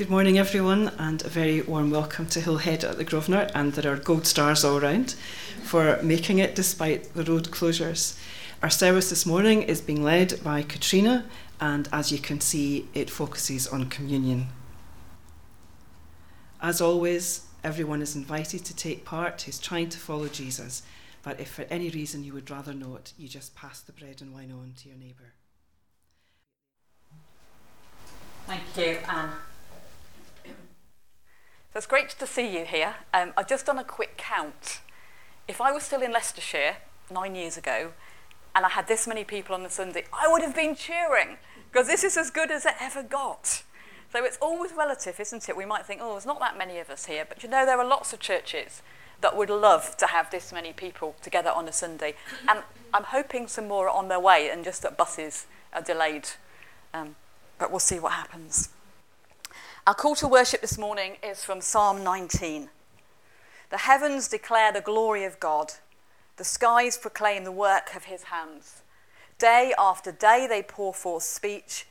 [0.00, 3.50] Good morning, everyone, and a very warm welcome to Hillhead at the Grosvenor.
[3.54, 5.10] And there are gold stars all round
[5.62, 8.18] for making it despite the road closures.
[8.62, 11.26] Our service this morning is being led by Katrina,
[11.60, 14.46] and as you can see, it focuses on communion.
[16.62, 20.82] As always, everyone is invited to take part who's trying to follow Jesus.
[21.22, 24.32] But if for any reason you would rather not, you just pass the bread and
[24.32, 25.34] wine on to your neighbour.
[28.46, 29.32] Thank you, Anne.
[31.72, 32.96] So it's great to see you here.
[33.14, 34.80] Um, I've just done a quick count.
[35.46, 36.78] If I was still in Leicestershire
[37.12, 37.92] nine years ago
[38.56, 41.36] and I had this many people on the Sunday, I would have been cheering
[41.70, 43.62] because this is as good as it ever got.
[44.12, 45.56] So it's always relative, isn't it?
[45.56, 47.24] We might think, oh, there's not that many of us here.
[47.28, 48.82] But you know, there are lots of churches
[49.20, 52.14] that would love to have this many people together on a Sunday.
[52.48, 56.30] And I'm hoping some more are on their way and just that buses are delayed.
[56.92, 57.14] Um,
[57.60, 58.70] but we'll see what happens.
[59.86, 62.68] Our call to worship this morning is from Psalm 19.
[63.70, 65.72] The heavens declare the glory of God,
[66.36, 68.82] the skies proclaim the work of his hands.
[69.38, 71.86] Day after day they pour forth speech,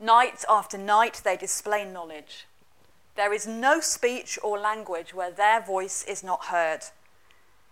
[0.00, 2.46] night after night they display knowledge.
[3.14, 6.80] There is no speech or language where their voice is not heard.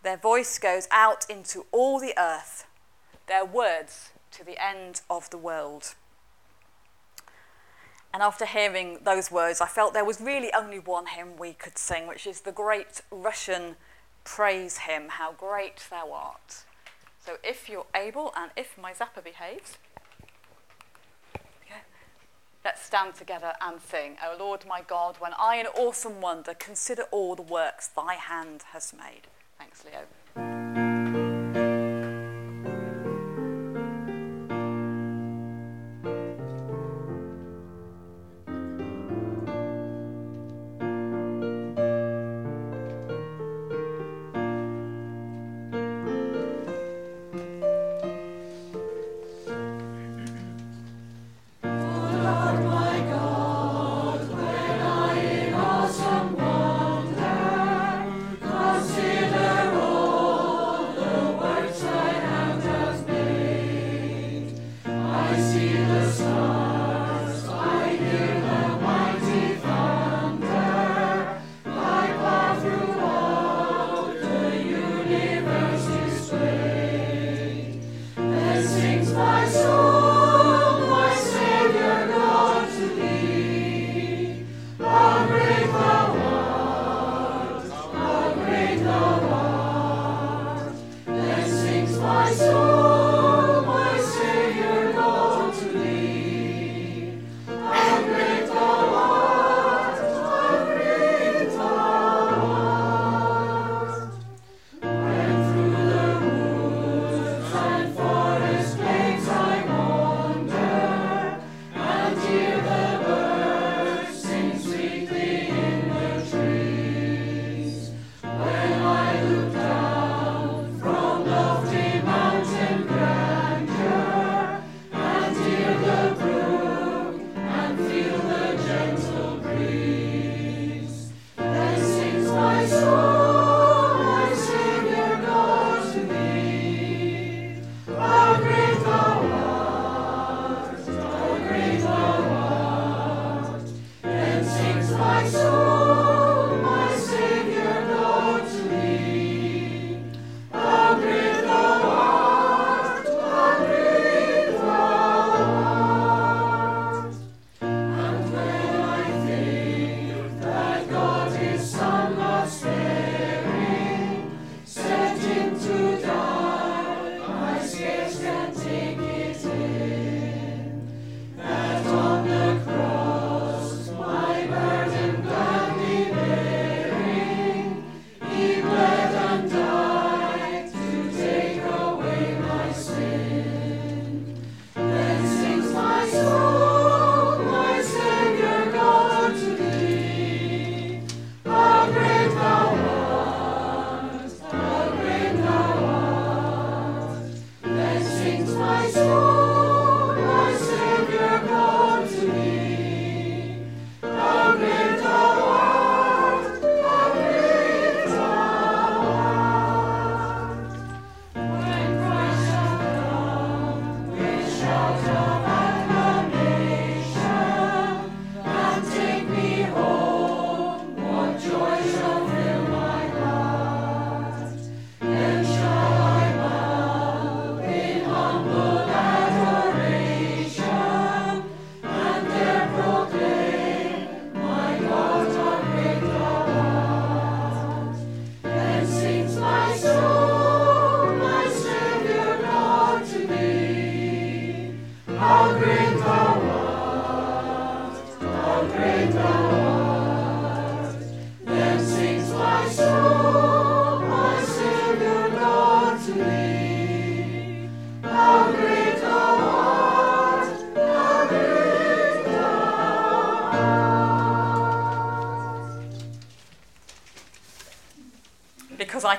[0.02, 2.66] Their voice goes out into all the earth,
[3.26, 5.94] their words to the end of the world.
[8.12, 11.78] And after hearing those words, I felt there was really only one hymn we could
[11.78, 13.76] sing, which is the great Russian
[14.24, 16.64] praise hymn, How Great Thou Art.
[17.24, 19.78] So if you're able, and if my zapper behaves,
[21.36, 21.80] okay,
[22.64, 27.04] let's stand together and sing, O Lord my God, when I in awesome wonder consider
[27.10, 29.28] all the works thy hand has made.
[29.58, 30.02] Thanks, Leo.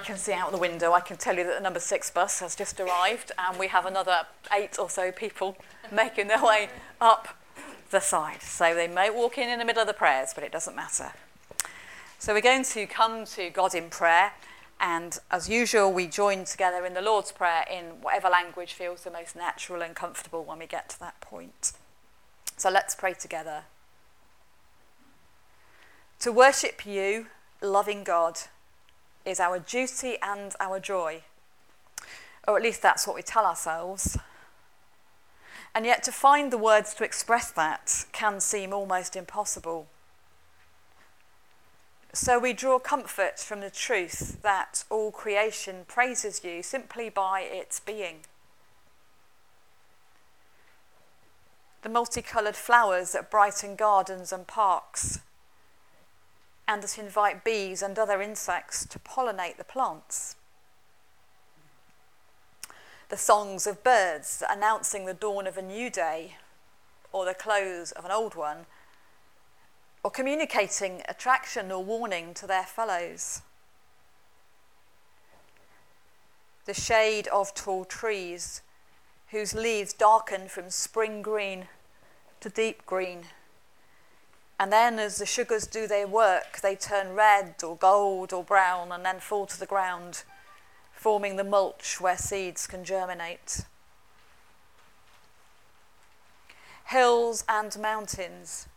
[0.04, 2.56] Can see out the window, I can tell you that the number six bus has
[2.56, 5.58] just arrived, and we have another eight or so people
[5.92, 6.70] making their way
[7.02, 7.30] up
[7.90, 8.42] the side.
[8.42, 11.12] So they may walk in in the middle of the prayers, but it doesn't matter.
[12.20, 14.34] So we're going to come to God in prayer,
[14.80, 19.12] and as usual, we join together in the Lord's Prayer in whatever language feels the
[19.12, 21.74] most natural and comfortable when we get to that point.
[22.58, 23.64] So let's pray together.
[26.20, 27.28] To worship you,
[27.62, 28.40] loving God
[29.26, 31.22] is our duty and our joy.
[32.48, 34.18] Or at least that's what we tell ourselves.
[35.76, 39.88] And yet, to find the words to express that can seem almost impossible.
[42.14, 47.80] So, we draw comfort from the truth that all creation praises you simply by its
[47.80, 48.18] being.
[51.82, 55.22] The multicoloured flowers at Brighton gardens and parks
[56.68, 60.36] and that invite bees and other insects to pollinate the plants.
[63.10, 66.38] The songs of birds announcing the dawn of a new day
[67.12, 68.66] or the close of an old one,
[70.04, 73.42] or communicating attraction or warning to their fellows.
[76.66, 78.62] The shade of tall trees
[79.30, 81.68] whose leaves darken from spring green
[82.42, 83.26] to deep green
[84.64, 88.94] and then, as the sugars do their work, they turn red or gold or brown
[88.94, 90.24] and then fall to the ground,
[90.94, 93.66] forming the mulch where seeds can germinate.
[96.86, 98.70] Hills and mountains,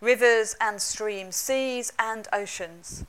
[0.00, 3.04] rivers and streams, seas and oceans,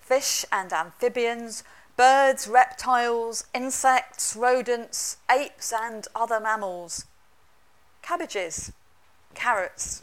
[0.00, 1.64] fish and amphibians,
[1.98, 7.04] birds, reptiles, insects, rodents, apes, and other mammals,
[8.00, 8.72] cabbages,
[9.34, 10.02] carrots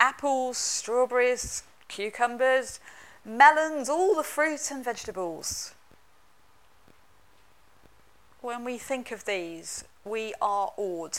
[0.00, 2.80] apples, strawberries, cucumbers,
[3.24, 5.74] melons, all the fruit and vegetables.
[8.40, 11.18] When we think of these, we are awed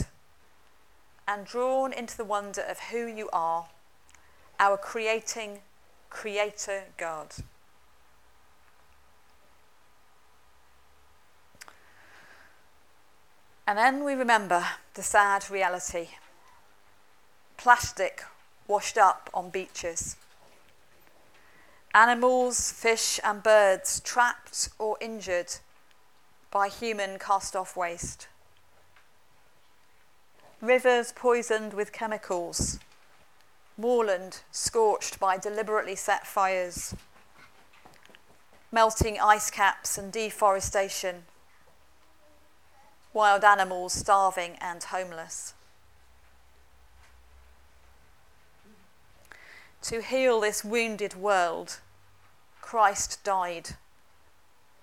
[1.28, 3.66] and drawn into the wonder of who you are,
[4.58, 5.60] our creating
[6.08, 7.34] Creator God.
[13.66, 16.08] And then we remember the sad reality.
[17.56, 18.24] Plastic
[18.70, 20.16] washed up on beaches.
[21.92, 25.56] Animals, fish, and birds trapped or injured
[26.52, 28.28] by human cast off waste.
[30.60, 32.78] Rivers poisoned with chemicals.
[33.76, 36.94] Moorland scorched by deliberately set fires.
[38.70, 41.24] Melting ice caps and deforestation.
[43.12, 45.54] Wild animals starving and homeless.
[49.82, 51.78] To heal this wounded world,
[52.60, 53.70] Christ died,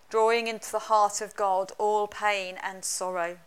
[0.09, 3.37] drawing into the heart of God all pain and sorrow.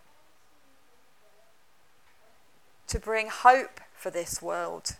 [2.86, 4.96] To bring hope for this world,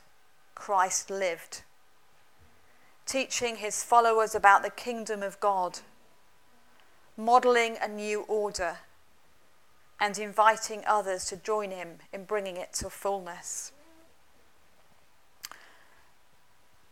[0.55, 1.63] Christ lived,
[3.07, 5.79] teaching his followers about the kingdom of God,
[7.17, 8.79] modelling a new order,
[10.01, 13.73] and inviting others to join him in bringing it to fullness.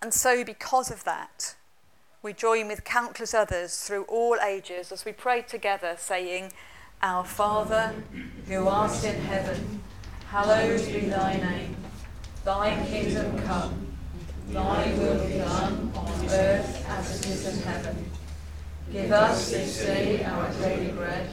[0.01, 1.57] And so, because of that,
[2.23, 6.53] we join with countless others through all ages as we pray together, saying,
[7.03, 7.95] Our Father,
[8.47, 9.83] who art in heaven,
[10.29, 11.77] hallowed be thy name.
[12.45, 13.89] Thy kingdom come,
[14.51, 18.11] thy will be done on earth as it is in heaven.
[18.93, 21.29] Give us this day our daily bread,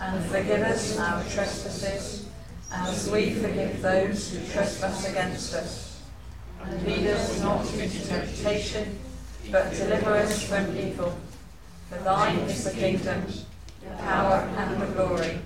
[0.00, 2.26] and forgive us our trespasses,
[2.72, 5.93] as we forgive those who trespass against us
[6.68, 8.98] and lead us not into temptation,
[9.50, 11.16] but deliver us from evil.
[11.90, 13.24] For thine is the kingdom,
[13.82, 15.40] the power, and the glory,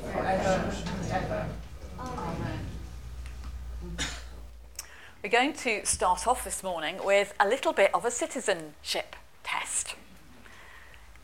[0.00, 1.48] forever and ever.
[1.98, 2.60] Amen.
[5.22, 9.94] We're going to start off this morning with a little bit of a citizenship test.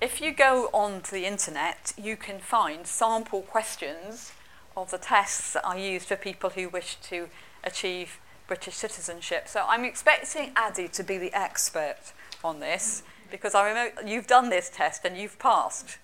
[0.01, 4.33] If you go onto the internet, you can find sample questions
[4.77, 7.29] of the tests that are used for people who wish to
[7.63, 8.19] achieve
[8.53, 9.49] British citizenship.
[9.49, 12.13] So I'm expecting Addy to be the expert
[12.45, 15.97] on this because I remember you've done this test and you've passed.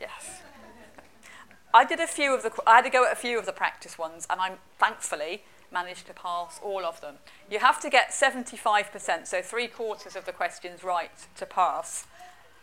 [0.00, 0.40] Yes.
[1.74, 3.52] I did a few of the I had to go at a few of the
[3.52, 7.16] practice ones and I'm thankfully managed to pass all of them.
[7.50, 12.06] You have to get 75%, so three quarters of the questions right to pass.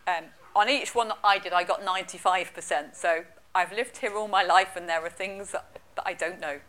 [0.08, 0.24] Um,
[0.55, 2.96] on each one that I did, I got 95%.
[2.96, 5.67] So I've lived here all my life and there are things that,
[5.98, 6.62] that I don't know.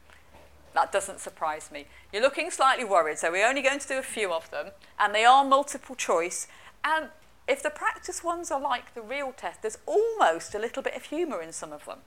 [0.74, 1.86] That doesn't surprise me.
[2.12, 5.14] You're looking slightly worried, so we're only going to do a few of them, and
[5.14, 6.48] they are multiple choice.
[6.84, 7.08] And
[7.46, 11.04] if the practice ones are like the real test, there's almost a little bit of
[11.04, 11.98] humour in some of them.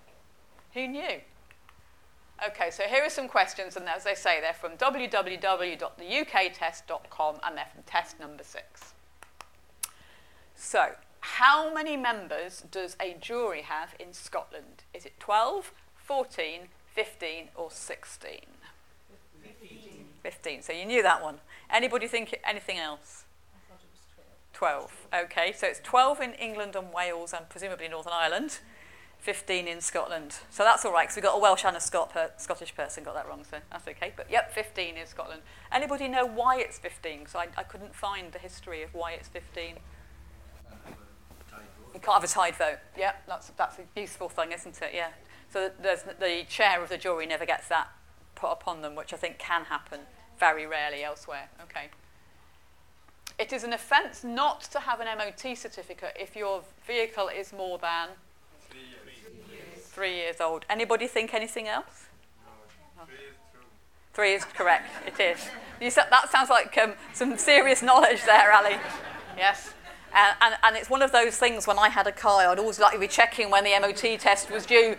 [0.74, 1.22] Who knew?
[2.46, 7.66] Okay, so here are some questions, and as they say, they're from www.theuktest.com and they're
[7.74, 8.94] from test number six.
[10.56, 14.84] So, how many members does a jury have in Scotland?
[14.94, 18.42] Is it 12, 14, 15, or 16?
[20.28, 20.58] 15.
[20.58, 20.62] 15.
[20.62, 21.36] So you knew that one.
[21.70, 23.24] Anybody think anything else?
[24.52, 25.08] 12.
[25.14, 28.60] Okay, so it's 12 in England and Wales and presumably Northern Ireland,
[29.20, 30.40] 15 in Scotland.
[30.50, 33.06] So that's all right, because we got a Welsh and a Scot per, Scottish person
[33.06, 34.12] got that wrong, so that's okay.
[34.18, 35.44] But yep, 15 in Scotland.
[35.72, 37.20] Anybody know why it's 15?
[37.20, 39.76] Because I, I couldn't find the history of why it's 15.
[41.94, 42.80] You can't have a tied vote.
[42.98, 44.92] Yeah, that's, that's a useful thing, isn't it?
[44.94, 45.10] Yeah.
[45.50, 47.88] So there's, the chair of the jury never gets that
[48.36, 50.02] put upon them, which I think can happen
[50.40, 51.50] very rarely elsewhere.
[51.64, 51.88] Okay.
[53.40, 57.78] It is an offence not to have an MOT certificate if your vehicle is more
[57.78, 58.10] than
[58.70, 59.84] Three years.
[59.86, 60.66] three years old.
[60.70, 62.06] Anybody think anything else?
[62.98, 63.04] No.
[63.06, 63.62] Three is true.
[64.14, 64.90] Three is correct.
[65.06, 65.50] It is.
[65.80, 68.78] You said, that sounds like um, some serious knowledge there, Ali.
[69.38, 69.74] Yes.
[70.16, 72.80] And, and, and it's one of those things when I had a car, I'd always
[72.80, 74.96] like to be checking when the MOT test was due.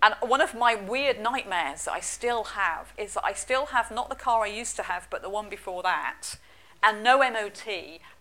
[0.00, 3.90] And one of my weird nightmares that I still have is that I still have
[3.90, 6.36] not the car I used to have, but the one before that,
[6.82, 7.66] and no MOT,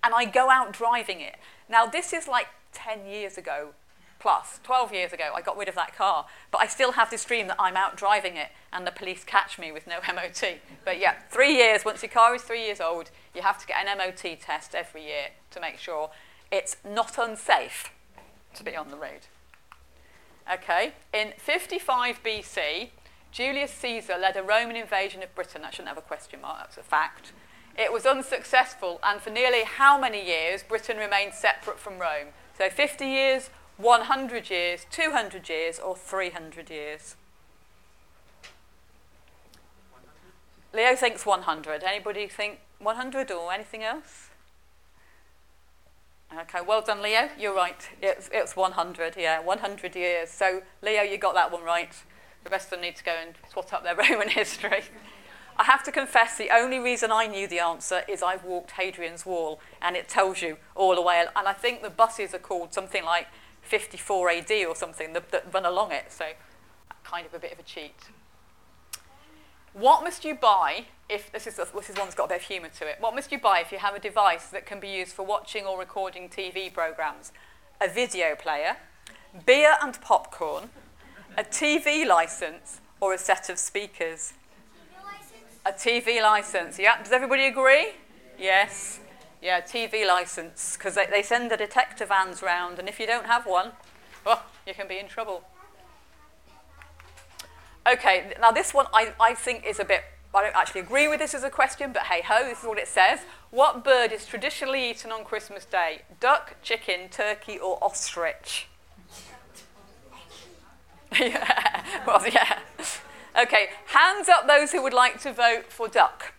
[0.03, 1.35] and I go out driving it.
[1.69, 3.73] Now, this is like 10 years ago
[4.19, 7.23] plus, 12 years ago, I got rid of that car, but I still have this
[7.23, 10.59] dream that I'm out driving it and the police catch me with no MOT.
[10.83, 13.85] But yeah, three years, once your car is three years old, you have to get
[13.85, 16.09] an MOT test every year to make sure
[16.51, 17.91] it's not unsafe
[18.55, 19.27] to be on the road.
[20.51, 22.89] Okay, in 55 BC,
[23.31, 25.61] Julius Caesar led a Roman invasion of Britain.
[25.61, 27.33] That shouldn't have a question mark, that's a fact.
[27.77, 32.27] It was unsuccessful, and for nearly how many years Britain remained separate from Rome?
[32.57, 37.15] So 50 years, 100 years, 200 years, or 300 years?
[40.73, 41.83] Leo thinks 100.
[41.83, 44.26] Anybody think 100 or anything else?
[46.35, 47.29] Okay, well done, Leo.
[47.39, 47.89] You're right.
[48.01, 50.29] It's, it's 100, yeah, 100 years.
[50.29, 51.93] So, Leo, you got that one right.
[52.43, 54.83] The rest of them need to go and swat up their Roman history.
[55.55, 59.25] I have to confess, the only reason I knew the answer is I've walked Hadrian's
[59.25, 61.23] Wall, and it tells you all the way.
[61.35, 63.27] And I think the buses are called something like
[63.61, 66.11] 54 AD or something that, that run along it.
[66.11, 66.25] So,
[67.03, 68.09] kind of a bit of a cheat.
[69.79, 72.69] What must you buy if this is this is one's got a bit of humour
[72.79, 72.95] to it?
[72.99, 75.65] What must you buy if you have a device that can be used for watching
[75.65, 77.31] or recording TV programs?
[77.79, 78.77] A video player,
[79.45, 80.71] beer and popcorn,
[81.37, 84.33] a TV license, or a set of speakers?
[85.63, 86.79] A TV license.
[86.79, 87.03] Yeah.
[87.03, 87.89] Does everybody agree?
[88.39, 88.99] Yes.
[89.43, 93.27] Yeah, TV license because they, they send the detector vans round, and if you don't
[93.27, 93.73] have one,
[94.25, 95.43] well, you can be in trouble.
[97.87, 100.03] Okay, now this one I, I think is a bit,
[100.35, 102.77] I don't actually agree with this as a question, but hey ho, this is what
[102.77, 103.19] it says.
[103.49, 106.01] What bird is traditionally eaten on Christmas Day?
[106.19, 108.67] Duck, chicken, turkey, or ostrich?
[111.17, 112.59] yeah, well, yeah.
[113.39, 116.33] Okay, hands up those who would like to vote for duck.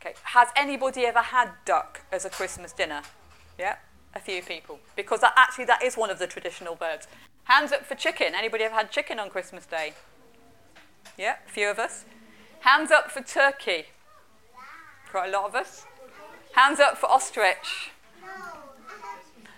[0.00, 3.00] Okay, has anybody ever had duck as a Christmas dinner?
[3.58, 3.76] Yeah,
[4.14, 4.80] a few people.
[4.94, 7.08] Because that, actually that is one of the traditional birds.
[7.46, 8.34] Hands up for chicken.
[8.34, 9.94] Anybody ever had chicken on Christmas Day?
[11.16, 12.04] Yeah, a few of us.
[12.60, 13.86] Hands up for turkey.
[15.10, 15.86] Quite a lot of us.
[16.54, 17.92] Hands up for ostrich.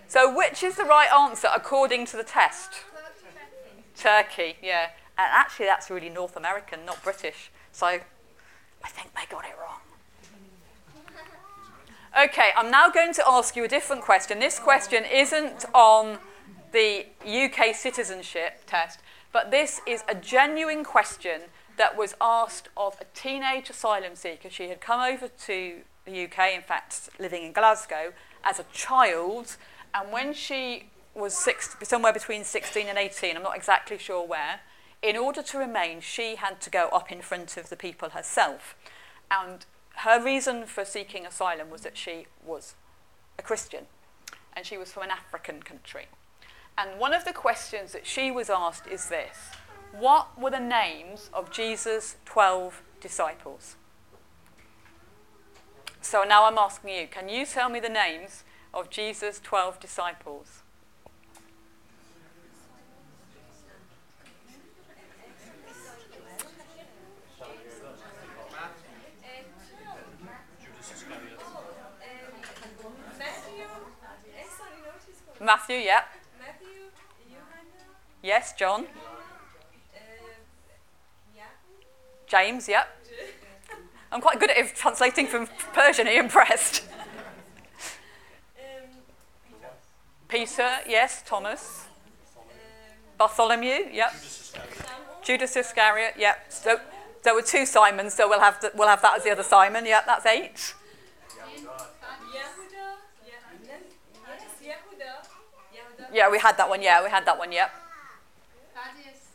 [0.06, 2.70] So, which is the right answer according to the test?
[3.96, 4.90] Turkey, yeah.
[5.16, 7.50] And actually, that's really North American, not British.
[7.72, 9.80] So, I think they got it wrong.
[12.22, 14.40] Okay, I'm now going to ask you a different question.
[14.40, 16.18] This question isn't on
[16.72, 19.00] the UK citizenship test,
[19.32, 21.42] but this is a genuine question
[21.76, 24.50] that was asked of a teenage asylum seeker.
[24.50, 28.12] She had come over to the UK, in fact, living in Glasgow,
[28.44, 29.56] as a child,
[29.94, 34.60] and when she was six, somewhere between 16 and 18, I'm not exactly sure where,
[35.02, 38.74] in order to remain, she had to go up in front of the people herself.
[39.30, 39.64] And
[39.96, 42.74] her reason for seeking asylum was that she was
[43.38, 43.86] a Christian
[44.54, 46.06] and she was from an African country.
[46.78, 49.50] And one of the questions that she was asked is this
[49.92, 53.74] What were the names of Jesus' 12 disciples.
[56.00, 60.62] So now I'm asking you can you tell me the names of Jesus' 12 disciples?
[75.40, 76.02] Matthew, yeah.
[78.22, 78.86] Yes, John.
[82.26, 82.88] James, yep.
[84.12, 86.06] I'm quite good at translating from Persian.
[86.06, 86.84] Are you impressed?
[90.28, 91.22] Peter, yes.
[91.26, 91.86] Thomas.
[93.16, 94.12] Bartholomew, yep.
[95.22, 96.52] Judas Iscariot, yep.
[96.52, 96.80] So
[97.22, 99.86] there were two Simons, so we'll have, the, we'll have that as the other Simon.
[99.86, 100.74] Yep, that's eight.
[106.12, 106.80] Yeah, we had that one.
[106.80, 107.52] Yeah, we had that one.
[107.52, 107.70] Yep.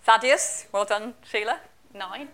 [0.04, 0.68] Thaddeus.
[0.72, 1.60] Well done, Sheila.
[1.94, 2.28] Nine.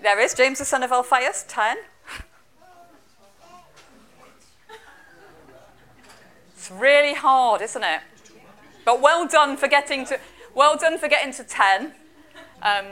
[0.00, 1.44] There is James the son of Alphaeus.
[1.48, 1.76] Ten.
[6.54, 8.00] It's really hard, isn't it?
[8.84, 10.18] But well done for getting to.
[10.54, 11.92] Well done for getting to ten.
[12.62, 12.84] Um,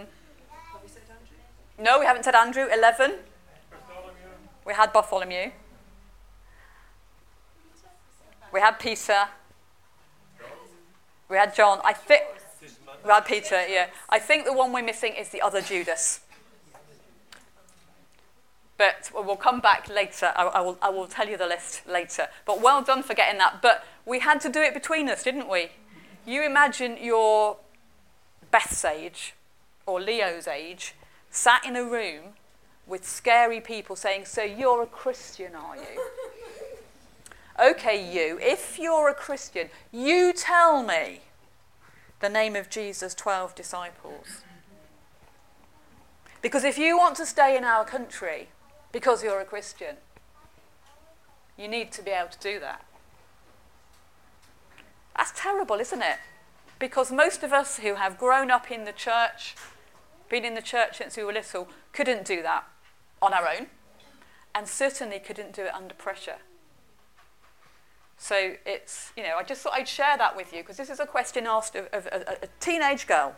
[1.78, 2.66] no, we haven't said Andrew.
[2.72, 3.14] Eleven.
[4.64, 5.52] We had Bartholomew.
[8.52, 9.28] We had Peter.
[11.28, 11.80] We had John.
[11.84, 12.22] I think
[13.04, 13.66] we had Peter.
[13.66, 16.20] Yeah, I think the one we're missing is the other Judas.
[18.78, 20.32] But we'll come back later.
[20.36, 22.28] I, I, will, I will tell you the list later.
[22.44, 23.62] But well done for getting that.
[23.62, 25.70] But we had to do it between us, didn't we?
[26.26, 27.56] You imagine your
[28.50, 29.34] Beth's age
[29.86, 30.94] or Leo's age
[31.30, 32.34] sat in a room
[32.86, 36.02] with scary people saying, So you're a Christian, are you?
[37.58, 41.20] Okay, you, if you're a Christian, you tell me
[42.20, 44.42] the name of Jesus' 12 disciples.
[46.42, 48.48] Because if you want to stay in our country
[48.92, 49.96] because you're a Christian,
[51.56, 52.84] you need to be able to do that.
[55.16, 56.18] That's terrible, isn't it?
[56.78, 59.56] Because most of us who have grown up in the church,
[60.28, 62.64] been in the church since we were little, couldn't do that
[63.22, 63.68] on our own,
[64.54, 66.36] and certainly couldn't do it under pressure.
[68.18, 71.00] So it's, you know, I just thought I'd share that with you because this is
[71.00, 73.34] a question asked of, of, a, a teenage girl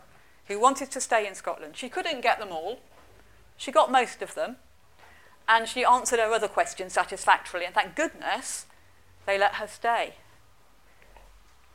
[0.47, 1.75] who wanted to stay in Scotland.
[1.75, 2.79] She couldn't get them all,
[3.57, 4.55] she got most of them,
[5.47, 8.65] and she answered her other questions satisfactorily, and thank goodness
[9.25, 10.15] they let her stay.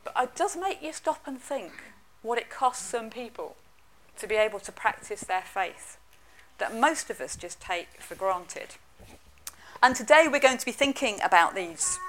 [0.03, 1.71] But it does make you stop and think
[2.21, 3.55] what it costs some people
[4.17, 5.97] to be able to practice their faith
[6.57, 8.75] that most of us just take for granted.
[9.83, 11.99] And today we're going to be thinking about these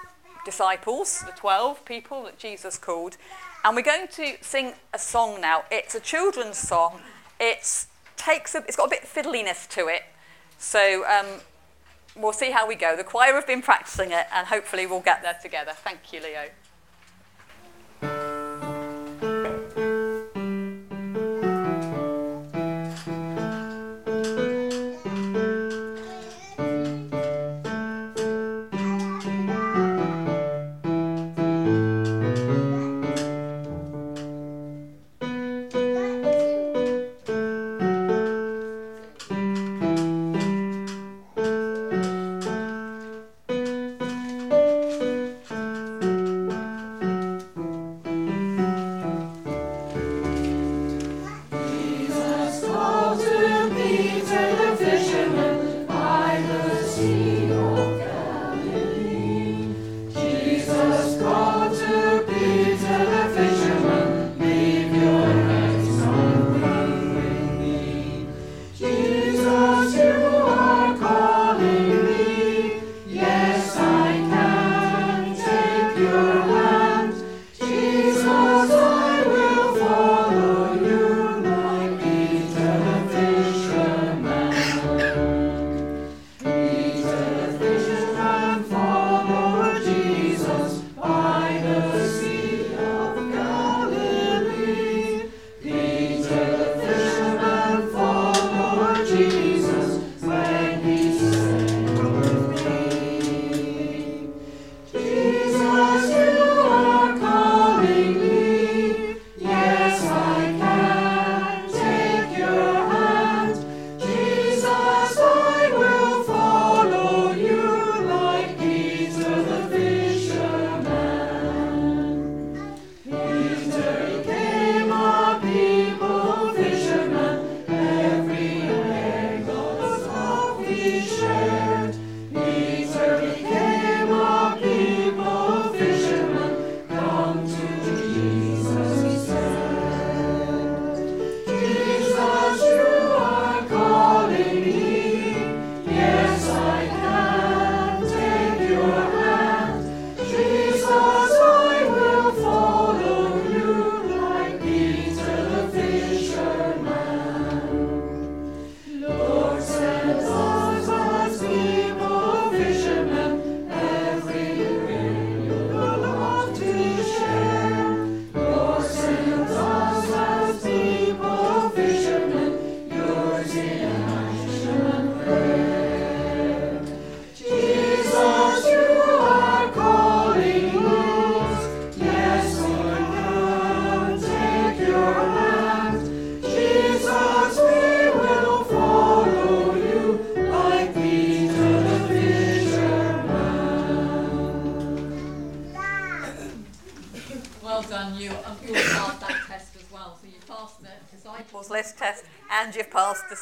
[0.47, 3.19] disciples, the 12 people that Jesus called.
[3.65, 5.65] And we're going to sing a song now.
[5.71, 7.01] It's a children's song.
[7.39, 10.05] It's, takes a, it's got a bit of fiddliness to it.
[10.57, 11.27] So um,
[12.17, 12.97] we'll see how we go.
[12.97, 15.73] The choir have been practicing it, and hopefully we'll get there together.
[15.75, 16.49] Thank you, Leo.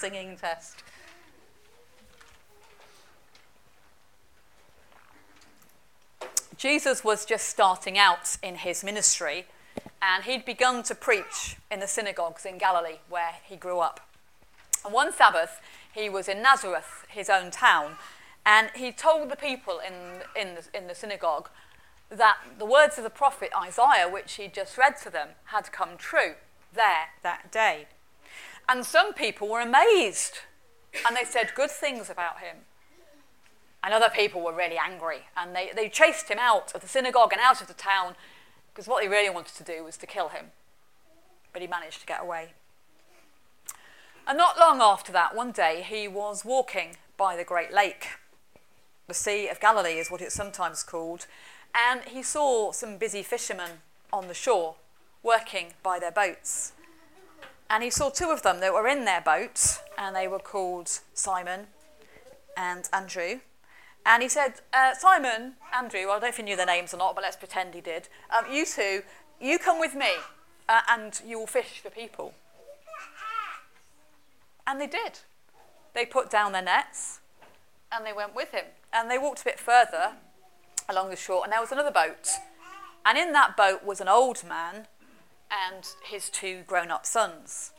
[0.05, 0.83] Singing test.
[6.59, 9.47] Jesus was just starting out in his ministry
[10.03, 14.01] and he'd begun to preach in the synagogues in Galilee where he grew up.
[14.85, 15.63] And one Sabbath,
[15.95, 17.93] he was in Nazareth, his own town,
[18.45, 21.49] and he told the people in, in, the, in the synagogue
[22.11, 25.97] that the words of the prophet Isaiah, which he just read to them, had come
[25.97, 26.35] true
[26.75, 27.87] there that day.
[28.69, 30.39] And some people were amazed
[31.07, 32.59] and they said good things about him.
[33.83, 37.33] And other people were really angry and they, they chased him out of the synagogue
[37.33, 38.15] and out of the town
[38.73, 40.47] because what they really wanted to do was to kill him.
[41.53, 42.55] But he managed to get away.
[44.27, 48.07] And not long after that, one day, he was walking by the Great Lake.
[49.07, 51.27] The Sea of Galilee is what it's sometimes called.
[51.75, 54.77] And he saw some busy fishermen on the shore
[55.23, 56.73] working by their boats.
[57.71, 61.01] And he saw two of them that were in their boat, and they were called
[61.15, 61.69] Simon
[62.57, 63.41] and Andrew.
[64.07, 66.99] And he said, uh, Simon, Andrew, well, I don't if he knew their names or
[66.99, 68.09] not, but let's pretend he did.
[68.37, 69.03] Um, you two,
[69.41, 70.11] you come with me,
[70.69, 72.35] uh, and you will fish for people.
[74.67, 75.21] And they did.
[75.95, 77.21] They put down their nets
[77.95, 78.65] and they went with him.
[78.93, 80.13] And they walked a bit further
[80.89, 82.29] along the shore, and there was another boat.
[83.07, 84.87] And in that boat was an old man
[85.51, 87.73] and his two grown up sons.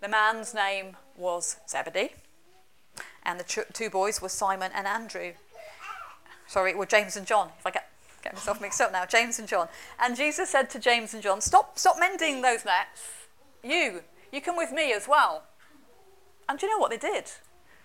[0.00, 2.14] The man's name was Zebedee,
[3.24, 5.32] and the two boys were Simon and Andrew.
[6.46, 7.88] Sorry, well, James and John, if I get,
[8.22, 9.68] get myself mixed up now, James and John.
[9.98, 13.26] And Jesus said to James and John, Stop, stop mending those nets.
[13.64, 14.02] You,
[14.32, 15.42] you come with me as well.
[16.48, 17.30] And do you know what they did?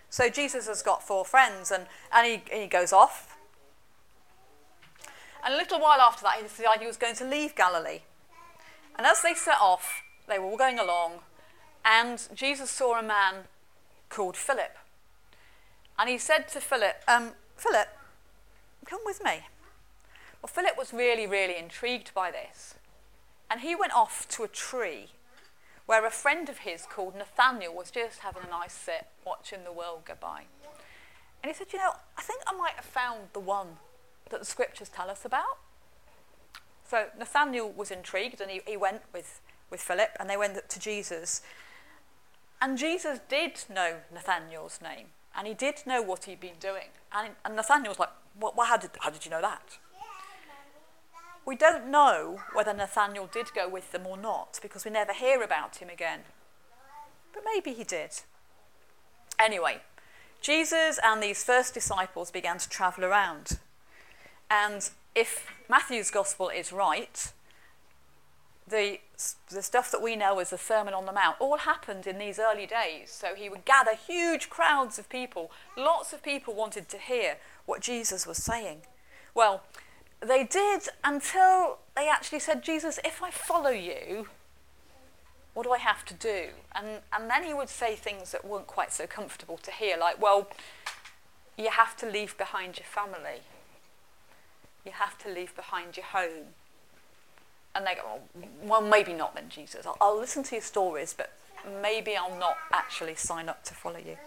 [0.10, 3.38] So Jesus has got four friends, and, and he, he goes off.
[5.44, 8.02] And a little while after that, he decided he was going to leave Galilee.
[8.98, 11.20] And as they set off, they were all going along,
[11.84, 13.46] and Jesus saw a man
[14.10, 14.78] called Philip.
[15.98, 17.88] And he said to Philip, um, Philip,
[18.86, 19.42] come with me.
[20.42, 22.76] Well, Philip was really, really intrigued by this.
[23.50, 25.10] And he went off to a tree
[25.86, 29.72] where a friend of his called Nathaniel was just having a nice sit, watching the
[29.72, 30.44] world go by.
[31.44, 33.78] And he said, You know, I think I might have found the one
[34.30, 35.58] that the scriptures tell us about.
[36.92, 40.78] So Nathaniel was intrigued and he, he went with, with Philip and they went to
[40.78, 41.42] Jesus.
[42.62, 46.90] And Jesus did know Nathaniel's name and he did know what he'd been doing.
[47.14, 49.78] And, and was like, well, how, did, how did you know that?
[51.46, 55.42] We don't know whether Nathaniel did go with them or not because we never hear
[55.42, 56.20] about him again.
[57.34, 58.20] But maybe he did.
[59.40, 59.78] Anyway,
[60.42, 63.60] Jesus and these first disciples began to travel around.
[64.50, 67.32] And if Matthew's gospel is right,
[68.68, 69.00] the,
[69.50, 72.40] the stuff that we know as the Sermon on the Mount all happened in these
[72.40, 73.12] early days.
[73.12, 75.52] So he would gather huge crowds of people.
[75.78, 78.82] Lots of people wanted to hear what Jesus was saying.
[79.36, 79.64] Well,
[80.22, 84.28] they did until they actually said, Jesus, if I follow you,
[85.54, 86.50] what do I have to do?
[86.74, 90.22] And, and then he would say things that weren't quite so comfortable to hear, like,
[90.22, 90.48] well,
[91.58, 93.42] you have to leave behind your family.
[94.86, 96.54] You have to leave behind your home.
[97.74, 99.86] And they go, well, well maybe not then, Jesus.
[99.86, 101.32] I'll, I'll listen to your stories, but
[101.82, 104.18] maybe I'll not actually sign up to follow you.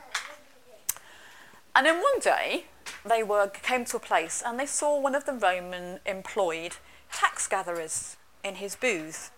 [1.77, 2.67] And then one day,
[3.05, 6.77] they were, came to a place and they saw one of the Roman employed
[7.13, 9.31] tax gatherers in his booth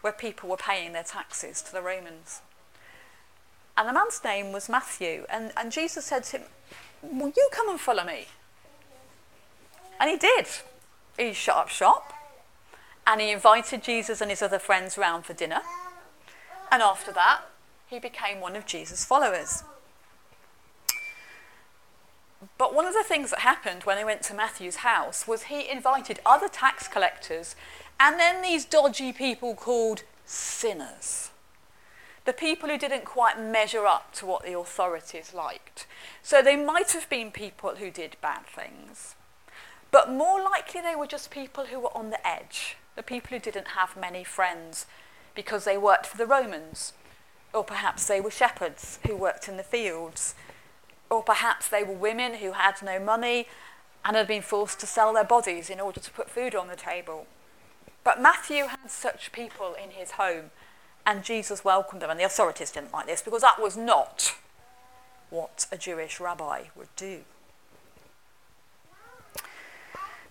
[0.00, 2.40] where people were paying their taxes to the Romans.
[3.76, 5.26] And the man's name was Matthew.
[5.28, 6.46] And, and Jesus said to him,
[7.02, 8.26] Will you come and follow me?
[9.98, 10.46] And he did.
[11.18, 12.12] He shut up shop
[13.06, 15.60] and he invited Jesus and his other friends round for dinner.
[16.70, 17.42] And after that,
[17.86, 19.62] he became one of Jesus' followers.
[22.58, 25.68] But one of the things that happened when they went to Matthew's house was he
[25.68, 27.56] invited other tax collectors
[27.98, 31.30] and then these dodgy people called sinners.
[32.24, 35.86] The people who didn't quite measure up to what the authorities liked.
[36.22, 39.15] So they might have been people who did bad things.
[39.96, 43.42] But more likely, they were just people who were on the edge, the people who
[43.42, 44.84] didn't have many friends
[45.34, 46.92] because they worked for the Romans,
[47.54, 50.34] or perhaps they were shepherds who worked in the fields,
[51.08, 53.46] or perhaps they were women who had no money
[54.04, 56.76] and had been forced to sell their bodies in order to put food on the
[56.76, 57.26] table.
[58.04, 60.50] But Matthew had such people in his home,
[61.06, 64.34] and Jesus welcomed them, and the authorities didn't like this because that was not
[65.30, 67.22] what a Jewish rabbi would do.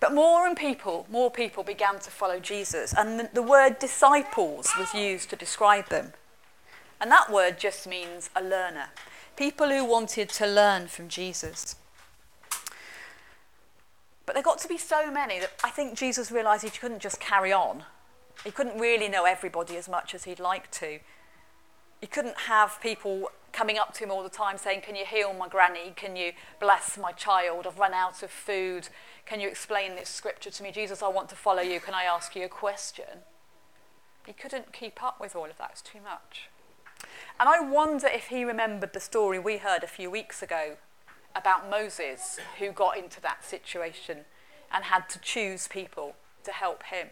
[0.06, 4.70] But more and people, more people began to follow Jesus, and the, the word disciples
[4.78, 6.14] was used to describe them.
[7.02, 8.90] And that word just means a learner.
[9.36, 11.76] People who wanted to learn from Jesus.
[14.28, 17.20] But there got to be so many that I think Jesus realised he couldn't just
[17.20, 17.84] carry on.
[18.44, 21.00] He couldn't really know everybody as much as he'd like to.
[22.00, 25.34] He couldn't have people coming up to him all the time saying, Can you heal
[25.34, 25.94] my granny?
[25.96, 27.66] Can you bless my child?
[27.66, 28.90] I've run out of food.
[29.26, 30.72] Can you explain this scripture to me?
[30.72, 31.80] Jesus, I want to follow you.
[31.80, 33.24] Can I ask you a question?
[34.26, 36.50] He couldn't keep up with all of that, it's too much.
[37.40, 40.78] And I wonder if he remembered the story we heard a few weeks ago
[41.36, 44.20] about Moses who got into that situation
[44.72, 47.10] and had to choose people to help him.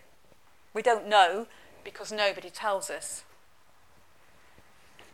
[0.73, 1.47] We don't know
[1.84, 3.23] because nobody tells us.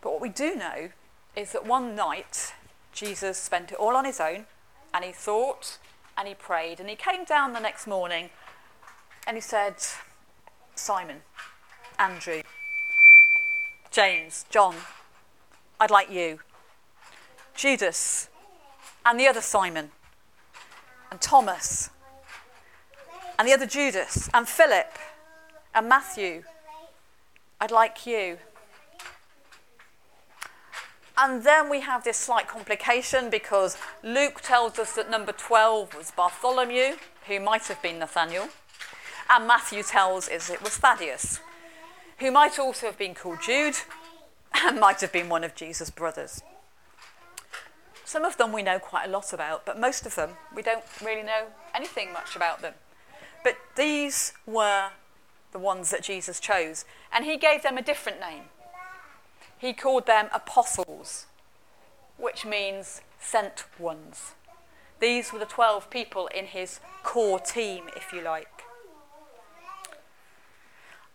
[0.01, 0.89] But what we do know
[1.39, 2.53] is that one night
[2.91, 4.45] Jesus spent it all on his own
[4.93, 5.77] and he thought
[6.17, 8.29] and he prayed and he came down the next morning
[9.25, 9.75] and he said,
[10.75, 11.21] Simon,
[11.97, 12.41] Andrew,
[13.89, 14.75] James, John,
[15.79, 16.39] I'd like you.
[17.55, 18.29] Judas,
[19.05, 19.91] and the other Simon,
[21.11, 21.89] and Thomas,
[23.37, 24.97] and the other Judas, and Philip,
[25.73, 26.43] and Matthew,
[27.59, 28.37] I'd like you.
[31.21, 36.11] And then we have this slight complication because Luke tells us that number 12 was
[36.11, 36.95] Bartholomew,
[37.27, 38.47] who might have been Nathaniel,
[39.29, 41.41] and Matthew tells us it was Thaddeus,
[42.19, 43.75] who might also have been called Jude
[44.63, 46.41] and might have been one of Jesus' brothers.
[48.05, 50.85] Some of them we know quite a lot about, but most of them we don't
[51.03, 52.75] really know anything much about them.
[53.43, 54.91] But these were
[55.51, 58.45] the ones that Jesus chose, and he gave them a different name
[59.59, 61.27] he called them apostles,
[62.17, 64.33] which means sent ones.
[64.99, 68.63] These were the 12 people in his core team, if you like.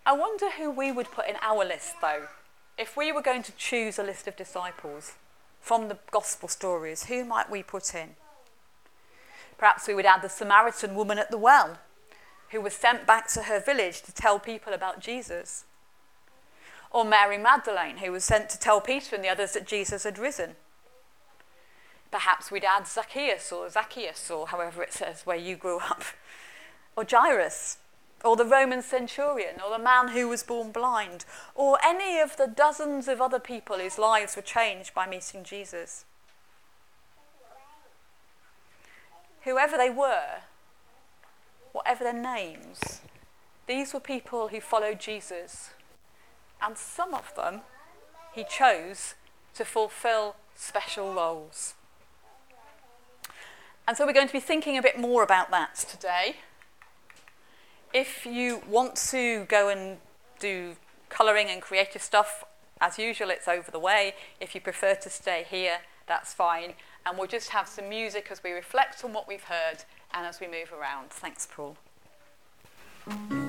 [0.06, 2.28] I wonder who we would put in our list, though.
[2.76, 5.12] If we were going to choose a list of disciples
[5.60, 8.16] from the gospel stories, who might we put in?
[9.56, 11.78] Perhaps we would add the Samaritan woman at the well,
[12.50, 15.64] who was sent back to her village to tell people about Jesus
[16.94, 20.16] or Mary Magdalene, who was sent to tell Peter and the others that Jesus had
[20.16, 20.52] risen.
[22.12, 26.04] Perhaps we'd add Zacchaeus or Zacchaeus, or however it says where you grew up,
[26.96, 27.78] or Jairus,
[28.24, 31.24] or the Roman centurion, or the man who was born blind,
[31.56, 36.04] or any of the dozens of other people whose lives were changed by meeting Jesus.
[39.42, 40.42] Whoever they were,
[41.72, 43.00] whatever their names,
[43.66, 45.70] these were people who followed Jesus
[46.64, 47.60] and some of them
[48.34, 49.14] he chose
[49.54, 51.74] to fulfill special roles.
[53.86, 56.36] And so we're going to be thinking a bit more about that today.
[57.92, 59.98] If you want to go and
[60.40, 60.74] do
[61.10, 62.44] colouring and creative stuff,
[62.80, 64.14] as usual, it's over the way.
[64.40, 66.74] If you prefer to stay here, that's fine.
[67.06, 70.40] And we'll just have some music as we reflect on what we've heard and as
[70.40, 71.10] we move around.
[71.10, 71.76] Thanks, Paul.
[73.06, 73.43] Our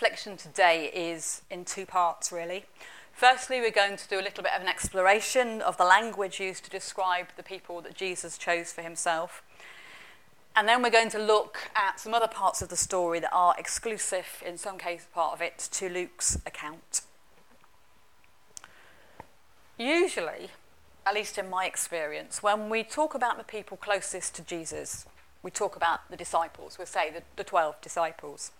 [0.00, 2.64] reflection today is in two parts, really.
[3.12, 6.62] Firstly, we're going to do a little bit of an exploration of the language used
[6.62, 9.42] to describe the people that Jesus chose for himself.
[10.54, 13.56] And then we're going to look at some other parts of the story that are
[13.58, 17.00] exclusive, in some cases, part of it, to Luke's account.
[19.76, 20.50] Usually,
[21.04, 25.06] at least in my experience, when we talk about the people closest to Jesus,
[25.42, 28.52] we talk about the disciples, we'll say the, the 12 disciples.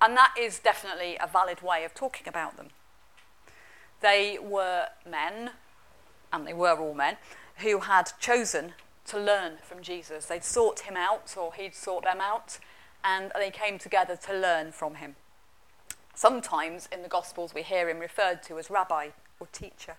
[0.00, 2.68] And that is definitely a valid way of talking about them.
[4.00, 5.50] They were men,
[6.32, 7.16] and they were all men,
[7.58, 8.72] who had chosen
[9.06, 10.26] to learn from Jesus.
[10.26, 12.58] They'd sought him out, or he'd sought them out,
[13.04, 15.16] and they came together to learn from him.
[16.14, 19.08] Sometimes in the Gospels, we hear him referred to as rabbi
[19.40, 19.96] or teacher.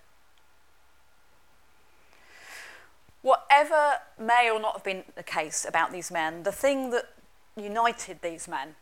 [3.24, 7.06] Whatever may or not have been the case about these men, the thing that
[7.56, 8.74] united these men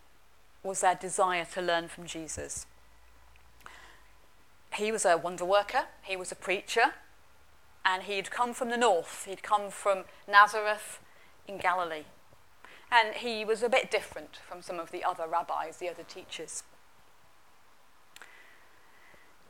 [0.65, 2.67] was their desire to learn from Jesus.
[4.75, 6.95] He was a wonder worker, he was a preacher,
[7.85, 9.27] and he'd come from the north.
[9.27, 10.99] He'd come from Nazareth
[11.47, 12.07] in Galilee.
[12.91, 16.65] And he was a bit different from some of the other rabbis, the other teachers.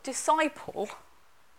[0.03, 0.91] Disciple,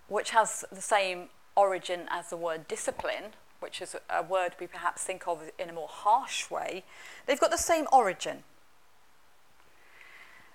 [0.08, 5.04] which has the same origin as the word discipline, which is a word we perhaps
[5.04, 6.84] think of in a more harsh way,
[7.26, 8.44] they've got the same origin.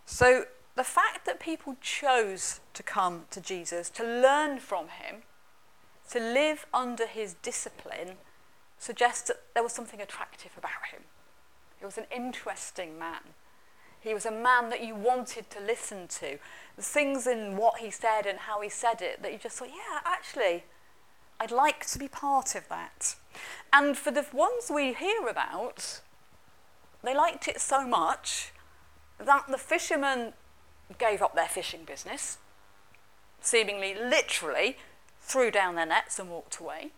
[0.04, 5.22] So the fact that people chose to come to Jesus, to learn from him,
[6.11, 8.16] to live under his discipline,
[8.78, 11.02] suggests that there was something attractive about him.
[11.78, 13.20] He was an interesting man.
[14.00, 16.38] He was a man that you wanted to listen to.
[16.76, 19.68] The things in what he said and how he said it that you just thought,
[19.68, 20.64] yeah, actually,
[21.40, 23.14] I'd like to be part of that.
[23.72, 26.01] And for the ones we hear about,
[27.03, 28.53] they liked it so much
[29.18, 30.33] that the fishermen
[30.98, 32.38] gave up their fishing business,
[33.40, 34.77] seemingly literally
[35.20, 36.90] threw down their nets and walked away.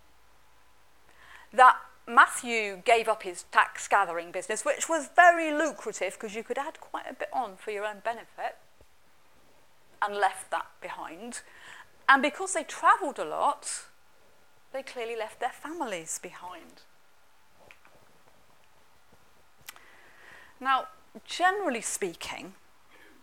[1.52, 1.76] That
[2.06, 6.80] Matthew gave up his tax gathering business, which was very lucrative because you could add
[6.80, 8.56] quite a bit on for your own benefit,
[10.00, 11.42] and left that behind.
[12.08, 13.84] And because they travelled a lot,
[14.72, 16.82] they clearly left their families behind.
[20.60, 20.88] Now,
[21.24, 22.54] generally speaking,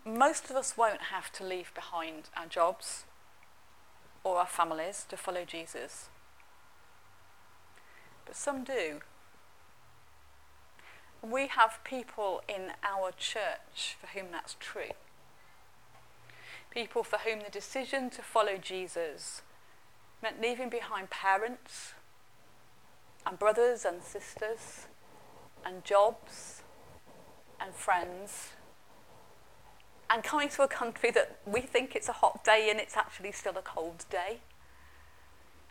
[0.03, 3.05] most of us won't have to leave behind our jobs
[4.23, 6.09] or our families to follow Jesus.
[8.25, 8.99] But some do.
[11.21, 14.91] We have people in our church for whom that's true.
[16.71, 19.41] People for whom the decision to follow Jesus
[20.21, 21.93] meant leaving behind parents
[23.25, 24.87] and brothers and sisters
[25.65, 26.61] and jobs
[27.59, 28.49] and friends
[30.09, 33.31] and coming to a country that we think it's a hot day and it's actually
[33.31, 34.39] still a cold day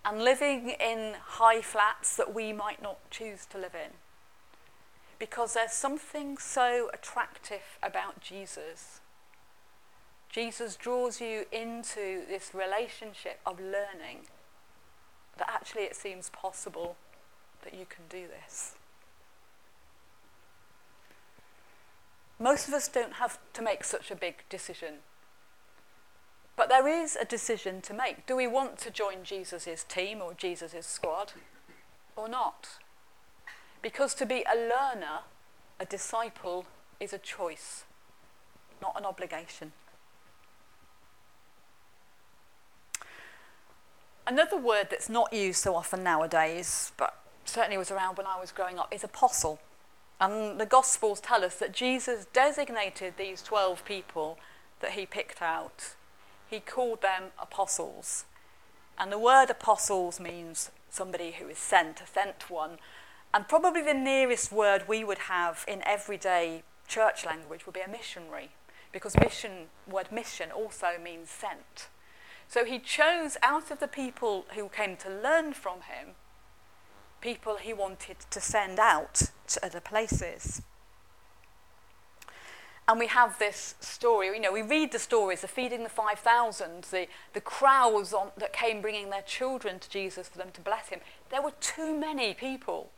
[0.04, 3.92] and living in high flats that we might not choose to live in
[5.18, 9.00] because there's something so attractive about Jesus.
[10.28, 14.26] Jesus draws you into this relationship of learning
[15.38, 16.96] that actually it seems possible
[17.62, 18.74] that you can do this.
[22.38, 24.96] Most of us don't have to make such a big decision.
[26.54, 28.26] But there is a decision to make.
[28.26, 31.32] Do we want to join Jesus' team or Jesus' squad
[32.14, 32.68] or not?
[33.82, 35.20] Because to be a learner,
[35.78, 36.66] a disciple,
[36.98, 37.84] is a choice,
[38.80, 39.72] not an obligation.
[44.26, 48.50] Another word that's not used so often nowadays, but certainly was around when I was
[48.50, 49.60] growing up, is apostle.
[50.20, 54.38] And the Gospels tell us that Jesus designated these 12 people
[54.80, 55.94] that he picked out.
[56.48, 58.24] He called them apostles.
[58.98, 62.78] And the word apostles means somebody who is sent, a sent one.
[63.32, 67.88] And probably the nearest word we would have in everyday church language would be a
[67.88, 68.50] missionary,
[68.92, 71.88] because mission, word mission also means sent.
[72.48, 76.14] So he chose out of the people who came to learn from him,
[77.20, 80.62] people he wanted to send out to other places.
[82.88, 86.84] And we have this story, you know, we read the stories, the feeding the 5,000,
[86.84, 90.90] the, the crowds on, that came bringing their children to Jesus for them to bless
[90.90, 91.00] him.
[91.30, 92.90] There were too many people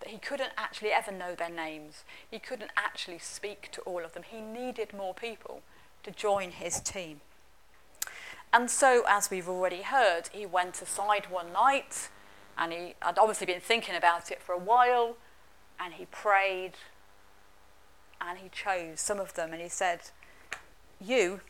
[0.00, 2.04] that he couldn't actually ever know their names.
[2.30, 4.22] He couldn't actually speak to all of them.
[4.22, 5.60] He needed more people
[6.02, 7.20] to join his team.
[8.52, 12.08] And so, as we've already heard, he went aside one night
[12.58, 15.16] and he had obviously been thinking about it for a while
[15.78, 16.72] and he prayed
[18.20, 20.00] and he chose some of them and he said,
[21.00, 21.40] you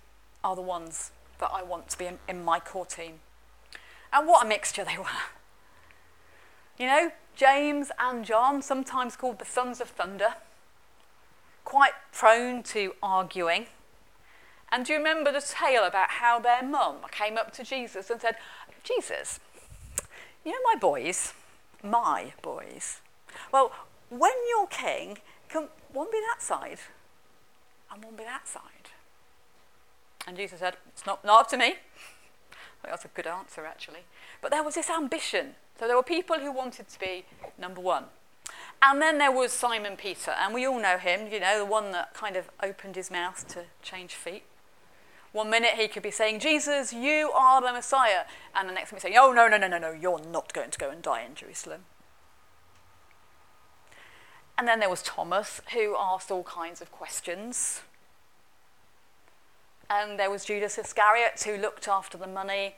[0.44, 3.20] are the ones that I want to be in, in my core team.
[4.12, 5.04] And what a mixture they were.
[6.78, 10.34] You know, James and John, sometimes called the sons of thunder,
[11.64, 13.66] quite prone to arguing.
[14.72, 18.20] And do you remember the tale about how their mum came up to Jesus and
[18.20, 18.36] said,
[18.84, 19.40] Jesus,
[20.44, 21.34] you know my boys,
[21.82, 23.00] my boys.
[23.52, 23.72] Well,
[24.08, 25.18] when you're king,
[25.48, 26.78] can one be that side
[27.92, 28.62] and one be that side?
[30.26, 31.74] And Jesus said, It's not, not up to me.
[32.84, 34.00] That's a good answer, actually.
[34.40, 35.54] But there was this ambition.
[35.78, 37.24] So there were people who wanted to be
[37.58, 38.04] number one.
[38.82, 41.92] And then there was Simon Peter, and we all know him, you know, the one
[41.92, 44.44] that kind of opened his mouth to change feet.
[45.32, 48.24] One minute he could be saying, Jesus, you are the Messiah.
[48.54, 50.78] And the next minute saying, Oh, no, no, no, no, no, you're not going to
[50.78, 51.84] go and die in Jerusalem.
[54.58, 57.80] And then there was Thomas, who asked all kinds of questions.
[59.88, 62.74] And there was Judas Iscariot, who looked after the money.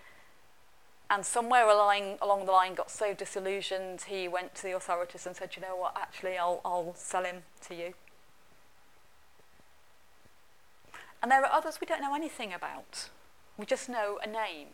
[1.10, 5.34] And somewhere along, along the line got so disillusioned, he went to the authorities and
[5.34, 7.94] said, You know what, actually, I'll, I'll sell him to you.
[11.22, 13.08] And there are others we don't know anything about.
[13.56, 14.68] We just know a name.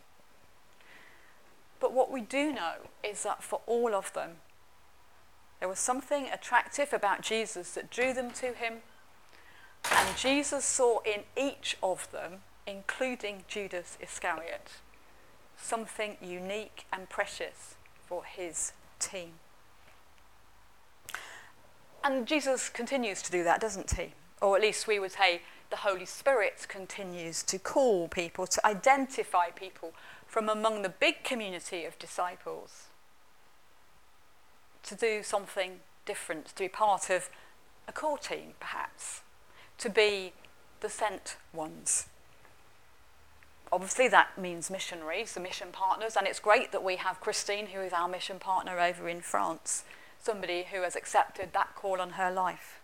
[1.81, 2.75] But what we do know
[3.05, 4.37] is that for all of them,
[5.61, 8.75] there was something attractive about Jesus that drew them to him.
[9.91, 14.71] And Jesus saw in each of them, including Judas Iscariot,
[15.57, 17.75] something unique and precious
[18.07, 19.33] for his team.
[22.03, 24.15] And Jesus continues to do that, doesn't he?
[24.41, 29.51] Or at least we would say the Holy Spirit continues to call people, to identify
[29.51, 29.93] people
[30.27, 32.85] from among the big community of disciples
[34.83, 37.29] to do something different, to be part of
[37.87, 39.21] a core team, perhaps,
[39.79, 40.33] to be
[40.81, 42.07] the sent ones.
[43.71, 47.81] Obviously, that means missionaries, the mission partners, and it's great that we have Christine, who
[47.81, 49.85] is our mission partner over in France,
[50.19, 52.81] somebody who has accepted that call on her life.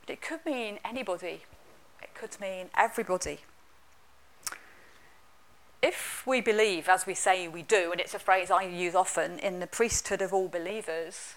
[0.00, 1.42] But it could mean anybody,
[2.02, 3.40] it could mean everybody.
[5.82, 9.38] If we believe, as we say we do, and it's a phrase I use often,
[9.38, 11.34] in the priesthood of all believers,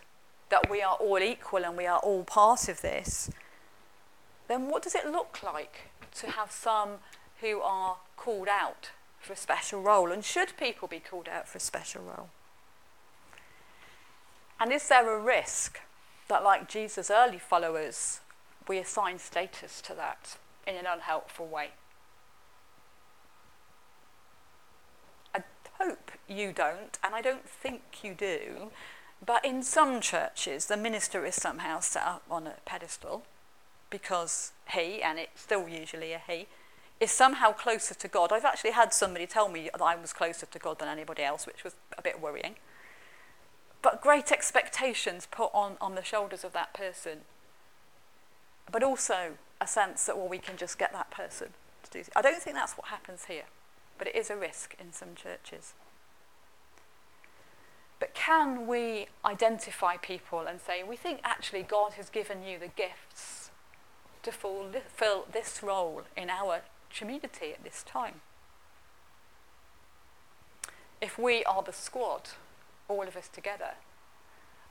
[0.50, 3.30] that we are all equal and we are all part of this,
[4.48, 6.96] then what does it look like to have some
[7.40, 10.12] who are called out for a special role?
[10.12, 12.30] And should people be called out for a special role?
[14.60, 15.80] And is there a risk
[16.28, 18.20] that, like Jesus' early followers,
[18.68, 21.72] we assign status to that in an unhelpful way?
[25.36, 25.44] I
[25.80, 28.72] hope you don't, and I don't think you do,
[29.26, 33.24] but in some churches, the minister is somehow set up on a pedestal
[33.90, 36.48] because he, and it's still usually a he,
[37.00, 38.32] is somehow closer to God.
[38.32, 41.46] I've actually had somebody tell me that I was closer to God than anybody else,
[41.46, 42.56] which was a bit worrying.
[43.82, 47.20] But great expectations put on, on the shoulders of that person.
[48.72, 51.50] But also a sense that, well, we can just get that person
[51.84, 53.44] to do I don't think that's what happens here,
[53.98, 55.74] but it is a risk in some churches.
[58.00, 62.68] But can we identify people and say, we think actually God has given you the
[62.68, 63.52] gifts
[64.24, 68.22] to fulfill this role in our community at this time?
[71.02, 72.30] If we are the squad,
[72.88, 73.76] all of us together,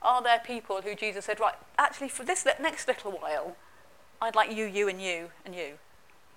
[0.03, 3.57] are there people who Jesus said, right, actually, for this next little while,
[4.23, 5.79] I'd like you, you, and you, and you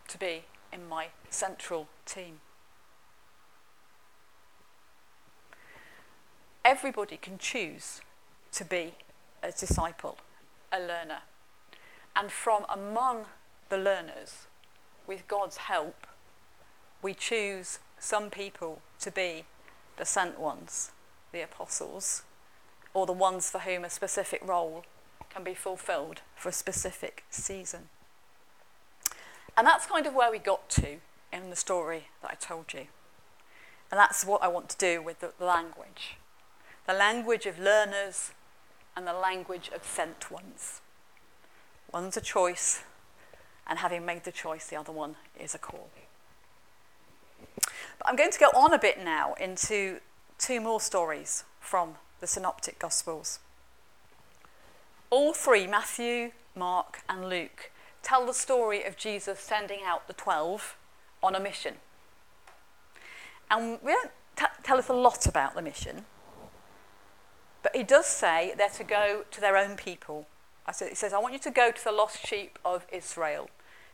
[0.08, 2.40] to be in my central team?
[6.66, 8.02] Everybody can choose
[8.54, 8.96] to be
[9.44, 10.18] a disciple,
[10.72, 11.20] a learner.
[12.16, 13.26] And from among
[13.70, 14.48] the learners,
[15.06, 16.08] with God's help,
[17.04, 19.46] we choose some people to be
[19.98, 20.90] the sent ones,
[21.32, 22.24] the apostles,
[22.96, 24.86] or the ones for whom a specific role
[25.36, 27.90] can be fulfilled for a specific season.
[29.58, 30.98] And that's kind of where we got to
[31.34, 32.88] in the story that I told you.
[33.92, 36.18] And that's what I want to do with the language
[36.88, 38.32] the language of learners
[38.96, 40.82] and the language of sent ones.
[41.92, 42.84] One's a choice,
[43.66, 45.90] and having made the choice, the other one is a call.
[47.98, 50.00] But I'm going to go on a bit now into
[50.38, 53.40] two more stories from the Synoptic Gospels.
[55.10, 60.78] All three, Matthew, Mark, and Luke, tell the story of Jesus sending out the 12
[61.22, 61.76] on a mission.
[63.50, 66.06] And we don't t- tell us a lot about the mission,
[67.62, 70.28] but he does say they're to go to their own people.
[70.68, 73.50] He says, I want you to go to the lost sheep of Israel,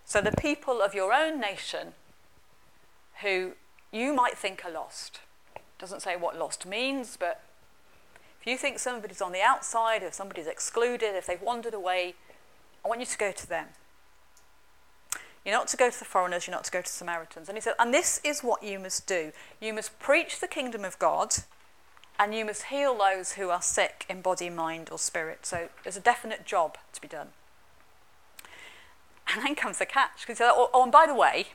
[0.05, 1.93] So the people of your own nation
[3.21, 3.53] who
[3.91, 5.19] you might think are lost.
[5.77, 7.43] Doesn't say what lost means, but
[8.41, 12.15] if you think somebody's on the outside, if somebody's excluded, if they've wandered away,
[12.83, 13.67] I want you to go to them.
[15.45, 17.49] You're not to go to the foreigners, you're not to go to Samaritans.
[17.49, 19.31] And he said, and this is what you must do.
[19.59, 21.35] You must preach the kingdom of God,
[22.17, 25.45] and you must heal those who are sick in body, mind, or spirit.
[25.45, 27.29] So there's a definite job to be done.
[29.33, 30.25] And then comes the catch.
[30.25, 31.47] Because oh, oh, and by the way,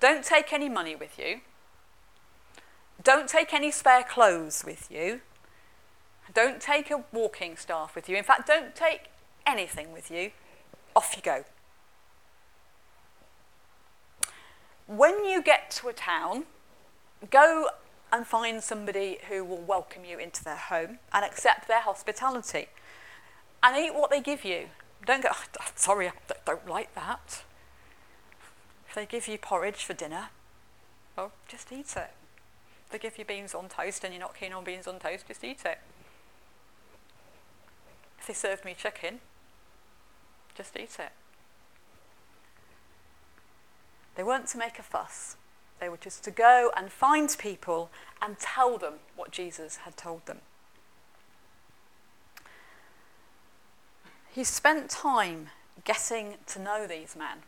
[0.00, 1.40] don't take any money with you.
[3.02, 5.20] Don't take any spare clothes with you.
[6.34, 8.16] Don't take a walking staff with you.
[8.16, 9.10] In fact, don't take
[9.46, 10.30] anything with you.
[10.94, 11.44] Off you go.
[14.86, 16.44] When you get to a town,
[17.30, 17.68] go
[18.12, 22.68] and find somebody who will welcome you into their home and accept their hospitality.
[23.62, 24.68] And eat what they give you.
[25.04, 26.12] Don't go, oh, sorry, I
[26.44, 27.42] don't like that.
[28.88, 30.28] If they give you porridge for dinner,
[31.16, 32.12] well, just eat it.
[32.86, 35.26] If they give you beans on toast and you're not keen on beans on toast,
[35.26, 35.78] just eat it.
[38.26, 39.20] They served me chicken,
[40.56, 41.12] just eat it.
[44.16, 45.36] They weren't to make a fuss.
[45.78, 50.26] They were just to go and find people and tell them what Jesus had told
[50.26, 50.38] them.
[54.30, 55.48] He spent time
[55.84, 57.38] getting to know these men.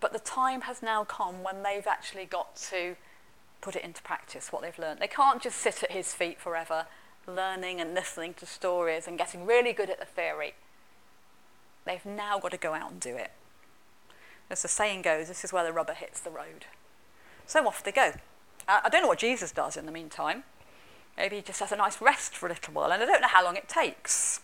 [0.00, 2.96] But the time has now come when they've actually got to
[3.60, 5.00] put it into practice, what they've learned.
[5.00, 6.86] They can't just sit at his feet forever,
[7.26, 10.54] learning and listening to stories and getting really good at the theory.
[11.84, 13.32] They've now got to go out and do it.
[14.50, 16.66] As the saying goes, this is where the rubber hits the road.
[17.46, 18.12] So off they go.
[18.66, 20.44] I don't know what Jesus does in the meantime.
[21.16, 23.28] Maybe he just has a nice rest for a little while, and I don't know
[23.28, 24.40] how long it takes.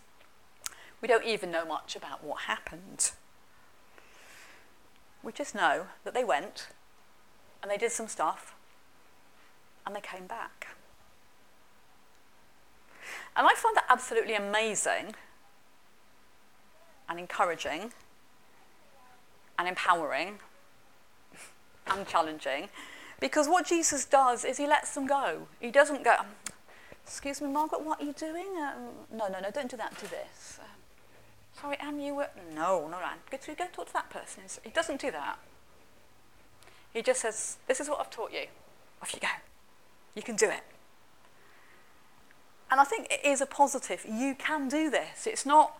[1.01, 3.13] We don't even know much about what happened.
[5.23, 6.69] We just know that they went
[7.63, 8.55] and they did some stuff
[9.87, 10.69] and they came back.
[13.41, 15.15] And I find that absolutely amazing
[17.09, 17.91] and encouraging
[19.59, 20.41] and empowering
[21.87, 22.69] and challenging
[23.19, 25.49] because what Jesus does is he lets them go.
[25.59, 26.17] He doesn't go,
[27.03, 28.45] Excuse me, Margaret, what are you doing?
[28.59, 30.59] Um, no, no, no, don't do that, do this.
[30.61, 30.67] Um,
[31.59, 32.29] sorry, Anne, you were.
[32.55, 33.21] No, no, Anne.
[33.31, 34.43] Go, to, go talk to that person.
[34.63, 35.39] He doesn't do that.
[36.93, 38.49] He just says, This is what I've taught you.
[39.01, 39.29] Off you go.
[40.15, 40.61] You can do it.
[42.71, 44.07] And I think it is a positive.
[44.09, 45.27] You can do this.
[45.27, 45.77] It's not,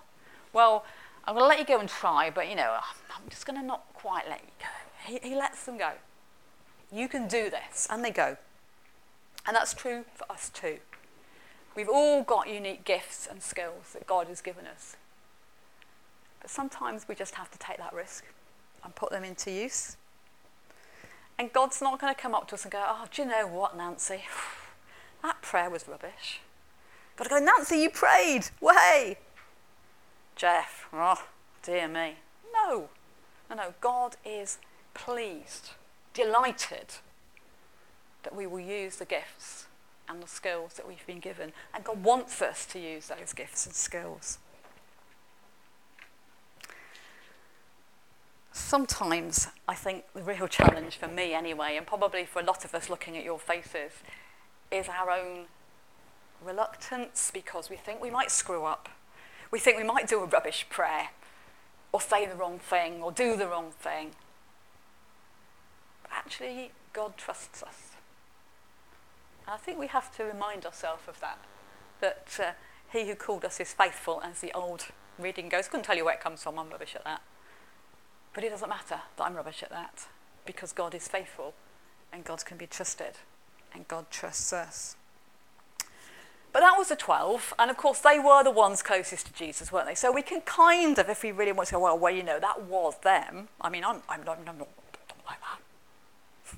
[0.53, 0.85] well,
[1.25, 2.79] I'm going to let you go and try, but you know,
[3.15, 5.13] I'm just going to not quite let you go.
[5.13, 5.93] He, he lets them go.
[6.93, 7.87] You can do this.
[7.91, 8.37] And they go.
[9.47, 10.79] And that's true for us too.
[11.77, 14.97] We've all got unique gifts and skills that God has given us.
[16.41, 18.25] But sometimes we just have to take that risk
[18.83, 19.97] and put them into use.
[21.39, 23.47] And God's not going to come up to us and go, Oh, do you know
[23.47, 24.23] what, Nancy?
[25.23, 26.41] That prayer was rubbish.
[27.21, 28.47] Got to go, Nancy, you prayed.
[28.63, 29.19] Way.
[30.37, 31.23] Jeff, oh,
[31.63, 32.15] dear me.
[32.51, 32.89] No.
[33.51, 33.75] No, no.
[33.83, 34.57] God is
[34.95, 35.73] pleased,
[36.15, 36.95] delighted
[38.23, 39.67] that we will use the gifts
[40.09, 41.53] and the skills that we've been given.
[41.75, 44.39] And God wants us to use those gifts and skills.
[48.51, 52.75] Sometimes I think the real challenge for me, anyway, and probably for a lot of
[52.75, 53.93] us looking at your faces,
[54.71, 55.49] is our own
[56.45, 58.89] reluctance because we think we might screw up.
[59.51, 61.11] We think we might do a rubbish prayer
[61.93, 64.13] or say the wrong thing or do the wrong thing.
[66.03, 67.93] But actually, God trusts us.
[69.47, 71.39] And I think we have to remind ourselves of that,
[72.01, 72.53] that uh,
[72.93, 74.87] he who called us is faithful, as the old
[75.19, 75.69] reading goes.
[75.69, 77.23] Couldn't tell you where it comes from, I'm rubbish at that.
[78.35, 80.07] But it doesn't matter that I'm rubbish at that,
[80.47, 81.55] because God is faithful
[82.13, 83.19] and God can be trusted,
[83.73, 84.97] and God trusts us.
[86.53, 89.71] But that was the 12, and of course they were the ones closest to Jesus,
[89.71, 89.95] weren't they?
[89.95, 92.41] So we can kind of, if we really want to go, well, well you know,
[92.41, 93.49] that was them.
[93.61, 94.69] I mean, I'm, I'm, I'm, not, not
[95.27, 96.57] like that.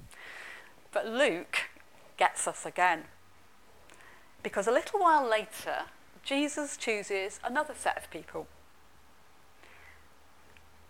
[0.93, 1.71] But Luke
[2.17, 3.05] gets us again.
[4.43, 5.85] Because a little while later,
[6.23, 8.47] Jesus chooses another set of people.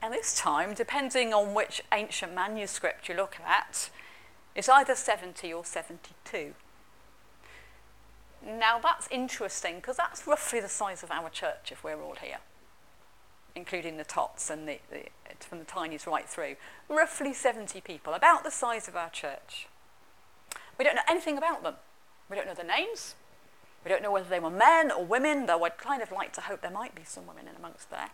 [0.00, 3.90] And this time, depending on which ancient manuscript you look at,
[4.55, 6.55] it's either 70 or 72.
[8.45, 12.38] Now that's interesting because that's roughly the size of our church if we're all here,
[13.55, 15.05] including the tots and the, the,
[15.38, 16.57] from the tinies right through.
[16.88, 19.68] Roughly 70 people, about the size of our church.
[20.78, 21.74] We don't know anything about them.
[22.28, 23.14] We don't know their names.
[23.84, 26.40] We don't know whether they were men or women, though I'd kind of like to
[26.40, 28.11] hope there might be some women in amongst there.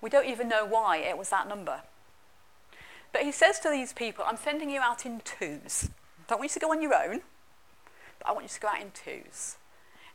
[0.00, 1.82] We don't even know why it was that number.
[3.12, 5.90] But he says to these people, I'm sending you out in twos.
[6.28, 7.22] Don't want you to go on your own,
[8.18, 9.56] but I want you to go out in twos.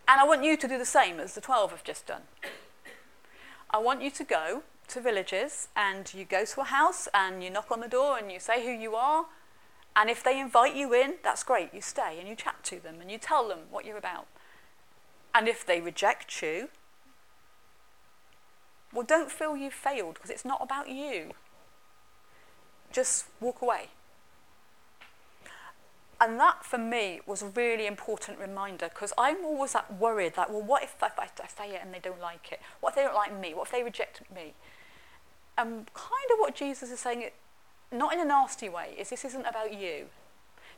[0.08, 2.24] And I want you to do the same as the 12 have just done.
[3.70, 7.50] I want you to go to villages and you go to a house and you
[7.50, 9.26] knock on the door and you say who you are.
[9.96, 11.74] And if they invite you in, that's great.
[11.74, 14.28] You stay and you chat to them and you tell them what you're about.
[15.34, 16.70] And if they reject you,
[18.94, 21.32] well, don't feel you've failed because it's not about you.
[22.92, 23.90] Just walk away.
[26.24, 30.50] And that for me was a really important reminder because I'm always that worried that,
[30.50, 32.62] well, what if I, I, I say it and they don't like it?
[32.80, 33.54] What if they don't like me?
[33.54, 34.54] What if they reject me?
[35.58, 37.30] And kind of what Jesus is saying,
[37.92, 40.06] not in a nasty way, is this isn't about you.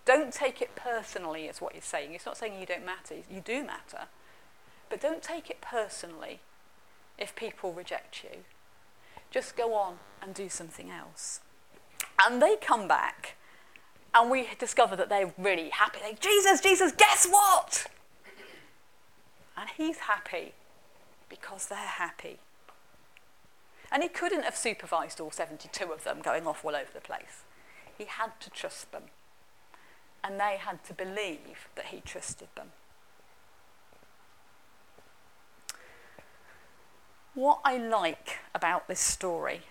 [0.04, 2.14] Don't take it personally, is what he's saying.
[2.14, 4.08] He's not saying you don't matter, you do matter.
[4.90, 6.40] But don't take it personally
[7.20, 8.40] if people reject you.
[9.30, 11.42] Just go on and do something else.
[12.26, 13.36] And they come back,
[14.16, 16.00] and we discover that they're really happy.
[16.02, 17.88] They, Jesus, Jesus, guess what?
[19.58, 20.54] And he's happy
[21.28, 22.40] because they're happy.
[23.92, 27.44] And he couldn't have supervised all 72 of them going off all over the place.
[27.98, 29.04] He had to trust them.
[30.24, 32.70] And they had to believe that he trusted them.
[37.36, 39.62] What I like about this story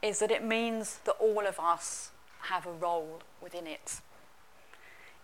[0.00, 2.12] is that it means that all of us
[2.44, 4.00] have a role within it.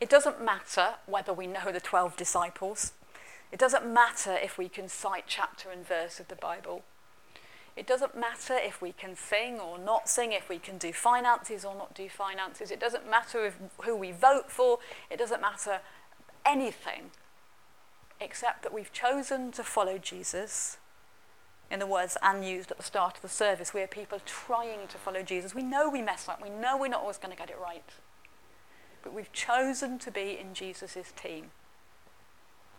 [0.01, 2.93] It doesn't matter whether we know the 12 disciples.
[3.53, 6.83] It doesn't matter if we can cite chapter and verse of the Bible.
[7.77, 11.65] It doesn't matter if we can sing or not sing, if we can do finances
[11.65, 12.71] or not do finances.
[12.71, 14.79] It doesn't matter if, who we vote for.
[15.11, 15.81] It doesn't matter
[16.45, 17.11] anything
[18.21, 20.79] except that we've chosen to follow Jesus
[21.71, 24.89] in the words Anne used at the start of the service, we are people trying
[24.89, 25.55] to follow Jesus.
[25.55, 27.85] We know we mess up, we know we're not always going to get it right.
[29.03, 31.53] But we've chosen to be in Jesus' team.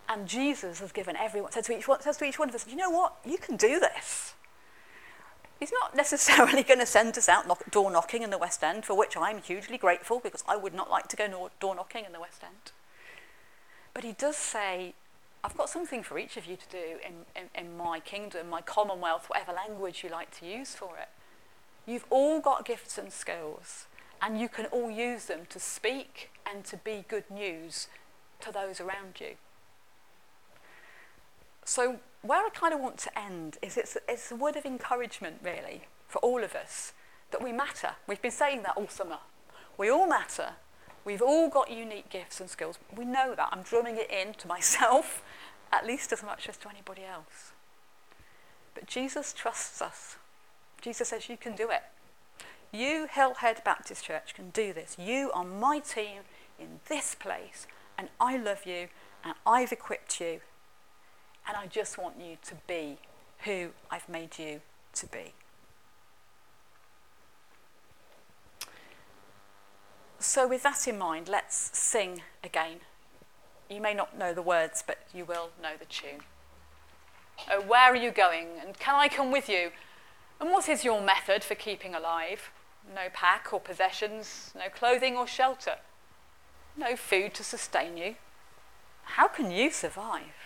[0.09, 2.67] And Jesus has given everyone, says to each one, says to each one of us,
[2.67, 3.15] you know what?
[3.25, 4.33] You can do this.
[5.59, 8.83] He's not necessarily going to send us out knock, door knocking in the West End,
[8.83, 12.11] for which I'm hugely grateful because I would not like to go door knocking in
[12.11, 12.71] the West End.
[13.93, 14.95] But he does say,
[15.43, 18.61] I've got something for each of you to do in, in, in my kingdom, my
[18.61, 21.09] commonwealth, whatever language you like to use for it.
[21.85, 23.87] You've all got gifts and skills,
[24.21, 27.87] and you can all use them to speak and to be good news
[28.41, 29.35] to those around you.
[31.65, 35.37] So, where I kind of want to end is it's, it's a word of encouragement,
[35.43, 36.93] really, for all of us
[37.31, 37.91] that we matter.
[38.07, 39.19] We've been saying that all summer.
[39.77, 40.53] We all matter,
[41.03, 42.77] We've all got unique gifts and skills.
[42.95, 43.49] We know that.
[43.51, 45.23] I'm drumming it in to myself
[45.71, 47.51] at least as much as to anybody else.
[48.73, 50.17] But Jesus trusts us.
[50.81, 51.83] Jesus says, You can do it.
[52.71, 54.95] You, Hillhead Baptist Church, can do this.
[54.97, 56.21] You are my team
[56.59, 57.67] in this place,
[57.97, 58.87] and I love you,
[59.25, 60.39] and I've equipped you,
[61.47, 62.97] and I just want you to be
[63.39, 64.61] who I've made you
[64.93, 65.33] to be.
[70.19, 72.81] So, with that in mind, let's sing again.
[73.71, 76.21] You may not know the words, but you will know the tune.
[77.49, 78.47] Oh, where are you going?
[78.61, 79.71] And can I come with you?
[80.41, 82.51] And what is your method for keeping alive?
[82.93, 85.77] No pack or possessions, no clothing or shelter,
[86.75, 88.15] no food to sustain you.
[89.03, 90.40] How can you survive?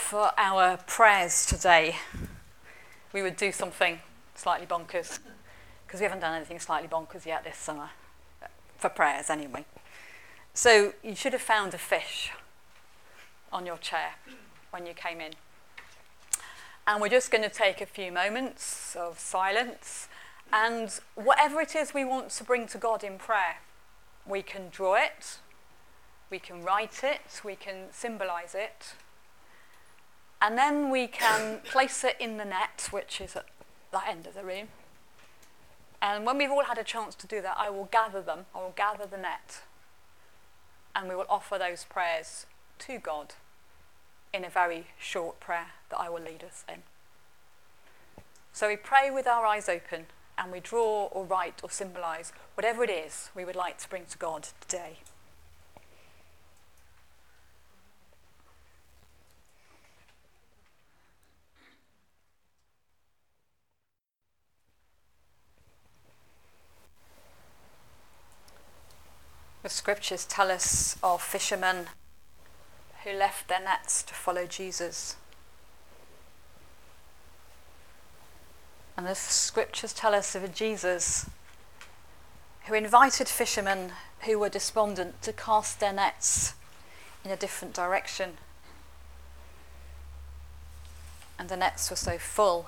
[0.00, 1.96] For our prayers today,
[3.12, 4.00] we would do something
[4.34, 5.20] slightly bonkers,
[5.86, 7.90] because we haven't done anything slightly bonkers yet this summer,
[8.76, 9.64] for prayers anyway.
[10.54, 12.32] So you should have found a fish
[13.52, 14.14] on your chair
[14.70, 15.34] when you came in.
[16.86, 20.08] And we're just going to take a few moments of silence.
[20.52, 23.58] And whatever it is we want to bring to God in prayer,
[24.26, 25.38] we can draw it,
[26.30, 28.94] we can write it, we can symbolize it.
[30.42, 33.46] And then we can place it in the net, which is at
[33.92, 34.68] that end of the room.
[36.00, 38.58] And when we've all had a chance to do that, I will gather them, I
[38.58, 39.60] will gather the net,
[40.96, 42.46] and we will offer those prayers
[42.80, 43.34] to God
[44.32, 46.82] in a very short prayer that I will lead us in.
[48.52, 50.06] So we pray with our eyes open
[50.38, 54.06] and we draw or write or symbolize whatever it is we would like to bring
[54.06, 54.98] to God today.
[69.70, 71.86] Scriptures tell us of fishermen
[73.04, 75.16] who left their nets to follow Jesus.
[78.96, 81.30] And the scriptures tell us of a Jesus
[82.66, 86.54] who invited fishermen who were despondent to cast their nets
[87.24, 88.32] in a different direction.
[91.38, 92.66] And the nets were so full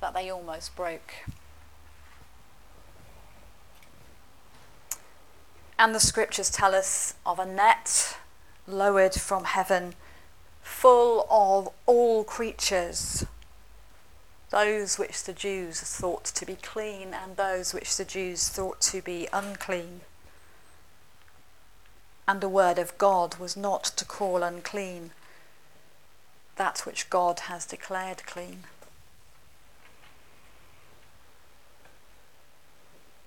[0.00, 1.12] that they almost broke.
[5.78, 8.18] And the scriptures tell us of a net
[8.66, 9.94] lowered from heaven,
[10.60, 13.24] full of all creatures,
[14.50, 19.00] those which the Jews thought to be clean and those which the Jews thought to
[19.00, 20.00] be unclean.
[22.26, 25.12] And the word of God was not to call unclean
[26.56, 28.64] that which God has declared clean.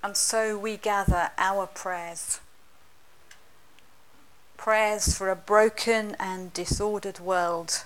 [0.04, 2.39] And so we gather our prayers
[4.62, 7.84] prayers for a broken and disordered world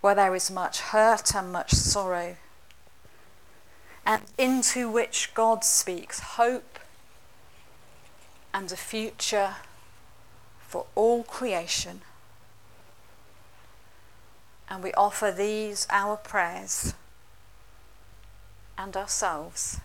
[0.00, 2.36] where there is much hurt and much sorrow,
[4.06, 6.78] and into which God speaks hope
[8.52, 9.56] and a future
[10.60, 12.02] for all creation.
[14.70, 16.94] And we offer these our prayers
[18.78, 19.80] and ourselves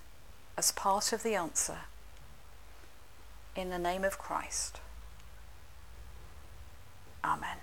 [0.60, 1.78] as part of the answer
[3.56, 4.82] in the name of Christ.
[7.24, 7.60] Amen.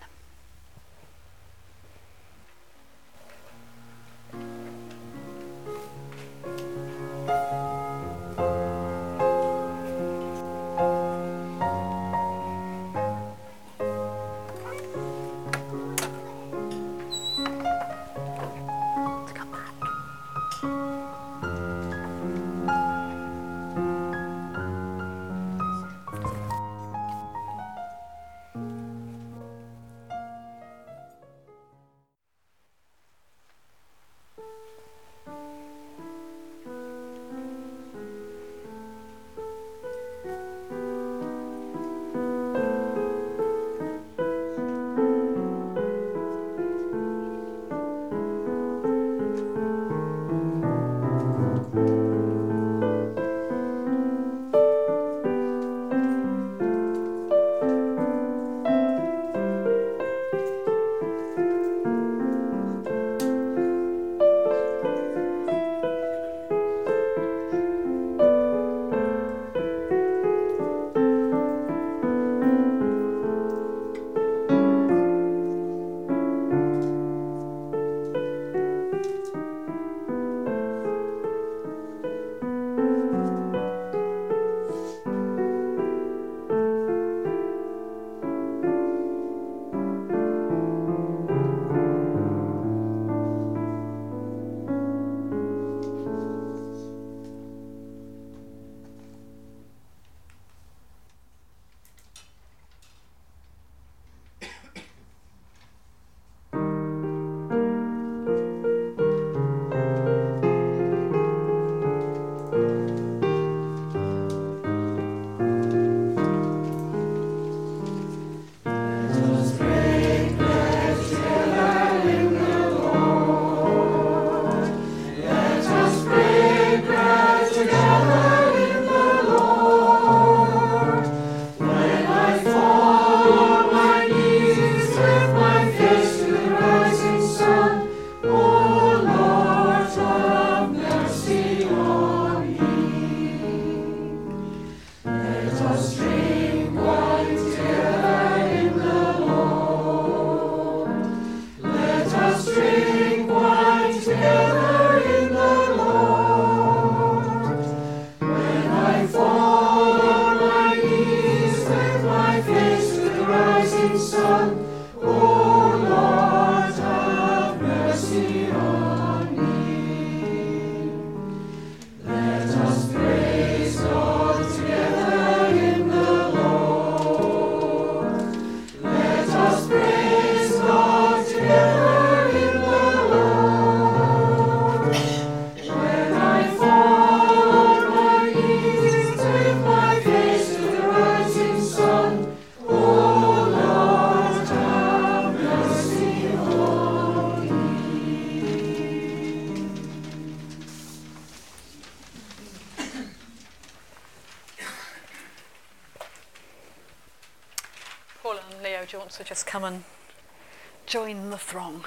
[210.87, 211.85] Join the throng?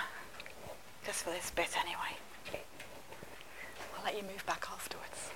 [1.05, 2.17] Just for this bit, anyway.
[3.97, 5.31] I'll let you move back afterwards.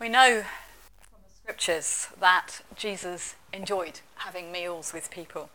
[0.00, 0.42] We know
[1.00, 5.50] from the scriptures that Jesus enjoyed having meals with people.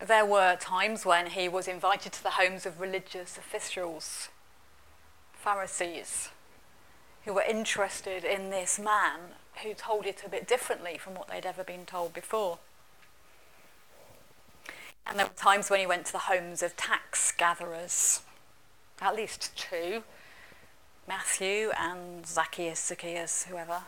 [0.00, 4.28] There were times when he was invited to the homes of religious officials,
[5.32, 6.30] Pharisees,
[7.24, 9.20] who were interested in this man
[9.62, 12.58] who told it a bit differently from what they'd ever been told before.
[15.06, 18.22] And there were times when he went to the homes of tax gatherers,
[19.00, 20.02] at least two
[21.08, 23.82] Matthew and Zacchaeus, Zacchaeus, whoever.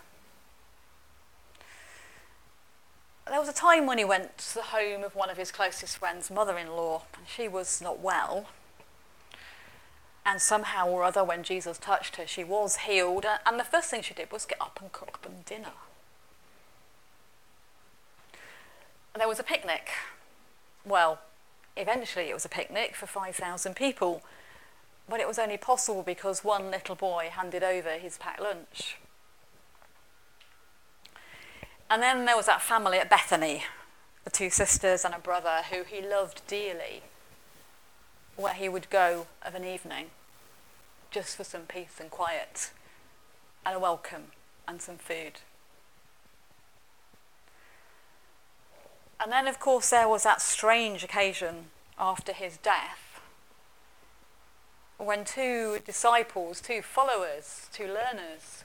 [3.27, 5.97] There was a time when he went to the home of one of his closest
[5.97, 8.49] friends' mother in law, and she was not well.
[10.27, 13.27] And somehow or other, when Jesus touched her, she was healed.
[13.45, 15.73] And the first thing she did was get up and cook them dinner.
[19.15, 19.91] There was a picnic.
[20.85, 21.21] Well,
[21.77, 24.23] eventually it was a picnic for 5,000 people.
[25.09, 28.97] But it was only possible because one little boy handed over his packed lunch.
[31.91, 33.65] And then there was that family at Bethany,
[34.25, 37.03] the two sisters and a brother who he loved dearly,
[38.37, 40.07] where he would go of an evening
[41.11, 42.71] just for some peace and quiet
[43.65, 44.25] and a welcome
[44.67, 45.41] and some food.
[49.23, 51.67] And then, of course, there was that strange occasion
[51.99, 53.21] after his death
[54.99, 58.65] when two disciples, two followers, two learners,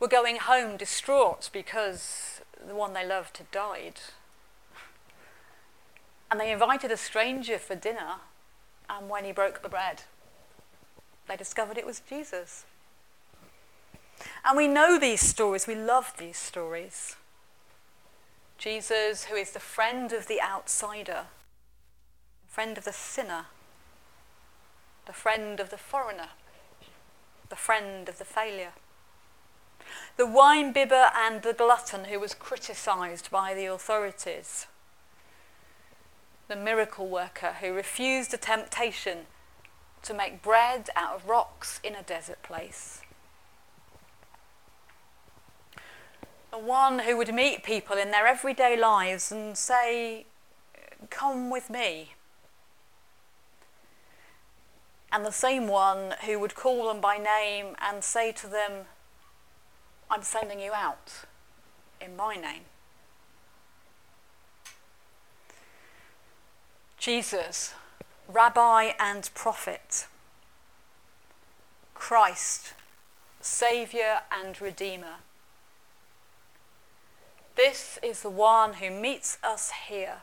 [0.00, 4.00] were going home distraught because the one they loved had died.
[6.30, 8.16] And they invited a stranger for dinner,
[8.88, 10.02] and when he broke the bread,
[11.28, 12.64] they discovered it was Jesus.
[14.44, 17.16] And we know these stories, we love these stories.
[18.56, 21.26] Jesus, who is the friend of the outsider,
[22.48, 23.46] friend of the sinner,
[25.06, 26.30] the friend of the foreigner,
[27.48, 28.72] the friend of the failure.
[30.16, 34.66] The wine bibber and the glutton who was criticised by the authorities.
[36.48, 39.26] The miracle worker who refused a temptation
[40.02, 43.02] to make bread out of rocks in a desert place.
[46.50, 50.24] The one who would meet people in their everyday lives and say,
[51.10, 52.14] Come with me.
[55.12, 58.86] And the same one who would call them by name and say to them,
[60.10, 61.24] I'm sending you out
[62.00, 62.62] in my name.
[66.98, 67.74] Jesus,
[68.26, 70.08] Rabbi and Prophet,
[71.94, 72.74] Christ,
[73.40, 75.20] Saviour and Redeemer.
[77.54, 80.22] This is the one who meets us here.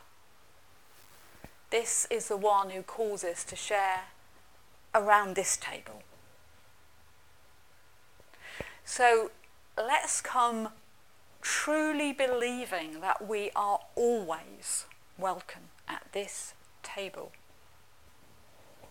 [1.70, 4.02] This is the one who calls us to share
[4.94, 6.04] around this table.
[8.84, 9.32] So
[9.78, 10.70] let's come
[11.42, 14.86] truly believing that we are always
[15.18, 16.54] welcome at this
[16.96, 17.32] table,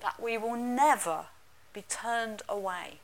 [0.00, 1.26] that we will never
[1.72, 3.00] be turned away,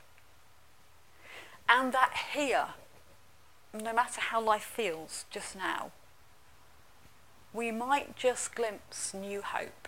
[1.67, 2.67] and that here,
[3.73, 5.91] no matter how life feels just now,
[7.53, 9.87] we might just glimpse new hope,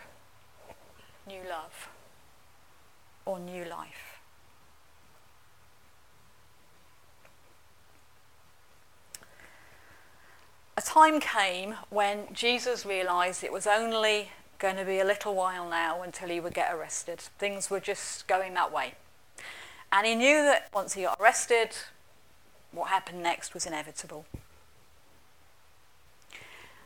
[1.27, 1.89] new love,
[3.25, 4.13] or new life.
[10.75, 15.69] a time came when Jesus realised it was only going to be a little while
[15.69, 17.19] now until he would get arrested.
[17.19, 18.93] Things were just going that way.
[19.91, 21.69] And he knew that once he got arrested,
[22.71, 24.25] what happened next was inevitable.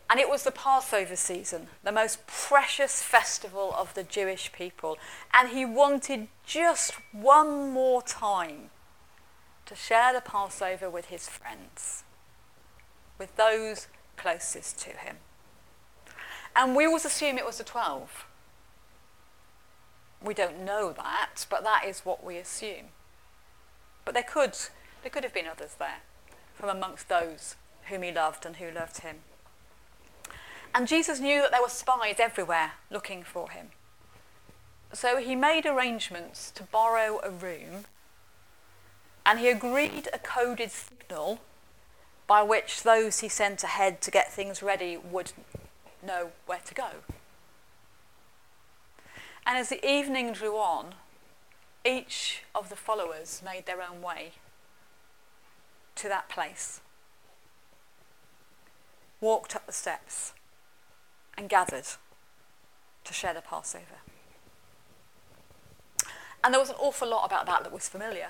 [0.10, 4.98] And it was the Passover season, the most precious festival of the Jewish people.
[5.34, 8.70] And he wanted just one more time
[9.66, 12.04] to share the Passover with his friends
[13.18, 15.18] with those closest to him.
[16.58, 18.26] And we always assume it was the 12.
[20.24, 22.88] We don't know that, but that is what we assume.
[24.04, 24.58] But there could,
[25.04, 26.02] there could have been others there
[26.56, 27.56] from amongst those
[27.90, 29.18] whom he loved and who loved him.
[30.74, 33.68] And Jesus knew that there were spies everywhere looking for him.
[34.94, 37.86] So he made arrangements to borrow a room
[39.26, 41.40] and he agreed a coded signal
[42.26, 45.34] by which those he sent ahead to get things ready would
[46.08, 46.90] know where to go.
[49.46, 50.96] And as the evening drew on,
[51.86, 54.32] each of the followers made their own way
[55.96, 56.82] to that place,
[59.22, 60.34] walked up the steps,
[61.38, 61.86] and gathered
[63.04, 64.02] to share the Passover.
[66.44, 68.30] And there was an awful lot about that that was familiar.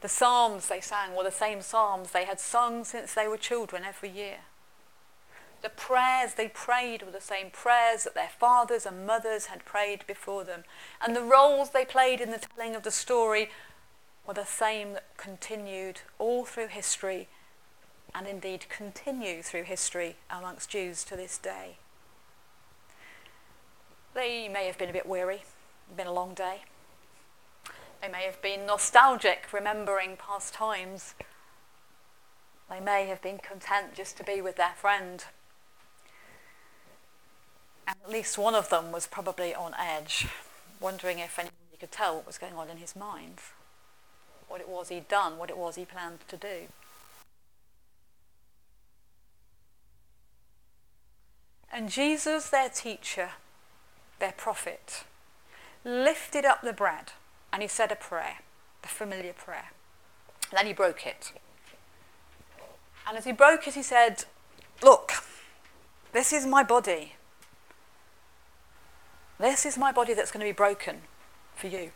[0.00, 3.82] The psalms they sang were the same psalms they had sung since they were children
[3.84, 4.38] every year.
[5.62, 10.06] The prayers they prayed were the same prayers that their fathers and mothers had prayed
[10.06, 10.64] before them.
[11.04, 13.50] And the roles they played in the telling of the story
[14.26, 17.28] were the same that continued all through history
[18.14, 21.76] and indeed continue through history amongst Jews to this day.
[24.14, 25.42] They may have been a bit weary,
[25.96, 26.62] been a long day.
[28.02, 31.14] They may have been nostalgic, remembering past times.
[32.68, 35.24] They may have been content just to be with their friend.
[37.86, 40.26] And at least one of them was probably on edge,
[40.80, 43.38] wondering if anybody could tell what was going on in his mind,
[44.48, 46.68] what it was he'd done, what it was he planned to do.
[51.72, 53.30] And Jesus, their teacher,
[54.18, 55.04] their prophet,
[55.84, 57.12] lifted up the bread
[57.52, 58.38] and he said a prayer,
[58.82, 59.70] the familiar prayer.
[60.50, 61.32] And then he broke it.
[63.06, 64.24] And as he broke it, he said,
[64.82, 65.12] Look,
[66.12, 67.14] this is my body.
[69.40, 70.98] This is my body that's going to be broken
[71.56, 71.92] for you.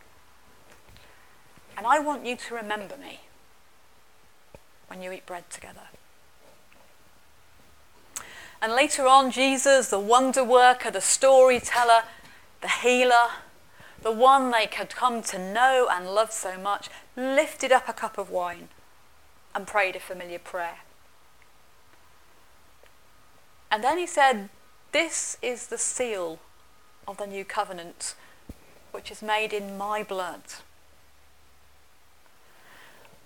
[1.77, 3.21] And I want you to remember me
[4.89, 5.89] when you eat bread together.
[8.63, 12.05] And later on, Jesus, the wonder worker, the storyteller,
[12.63, 13.29] the healer,
[14.01, 18.17] the one they had come to know and love so much, lifted up a cup
[18.17, 18.69] of wine
[19.55, 20.79] and prayed a familiar prayer.
[23.71, 24.49] And then he said,
[24.93, 26.39] This is the seal
[27.07, 28.15] of the new covenant,
[28.93, 30.43] which is made in my blood.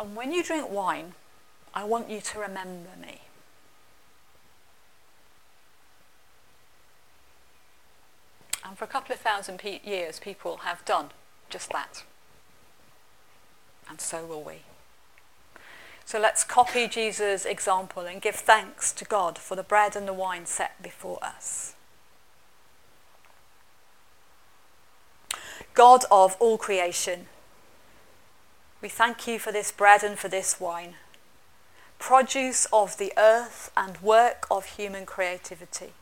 [0.01, 1.15] And when you drink wine,
[1.75, 3.21] I want you to remember me.
[8.65, 11.11] And for a couple of thousand pe- years, people have done
[11.49, 12.05] just that.
[13.89, 14.63] And so will we.
[16.05, 20.13] So let's copy Jesus' example and give thanks to God for the bread and the
[20.13, 21.75] wine set before us.
[25.79, 27.27] God of all creation,
[28.83, 30.95] we thank you for this bread and for this wine,
[32.01, 35.93] produce of the earth and work of human creativity.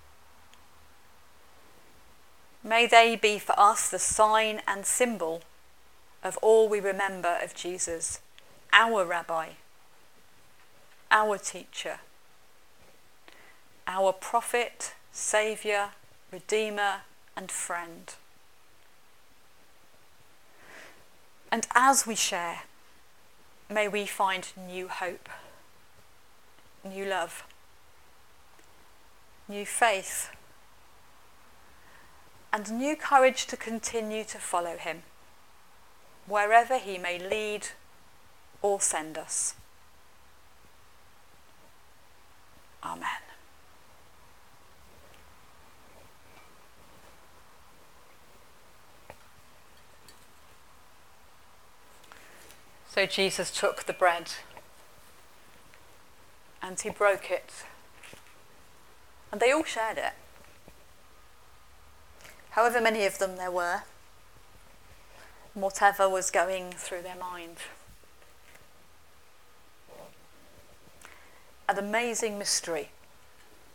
[2.65, 5.43] May they be for us the sign and symbol
[6.25, 8.21] of all we remember of Jesus,
[8.73, 9.49] our rabbi,
[11.11, 12.01] our teacher,
[13.87, 15.91] our prophet, saviour,
[16.33, 17.03] redeemer,
[17.37, 18.15] and friend.
[21.51, 22.63] And as we share,
[23.71, 25.29] may we find new hope,
[26.85, 27.45] new love,
[29.49, 30.31] new faith
[32.53, 35.03] and new courage to continue to follow him,
[36.27, 37.69] wherever he may lead
[38.63, 39.55] or send us.
[42.83, 43.26] Amen.
[52.97, 54.33] So Jesus took the bread
[56.63, 57.53] and he broke it,
[59.31, 60.15] and they all shared it
[62.57, 63.83] however many of them there were,
[65.53, 67.59] whatever was going through their mind.
[71.69, 72.89] An amazing mystery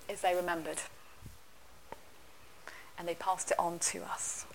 [0.10, 0.82] is they remembered
[2.98, 4.48] and they passed it on to us.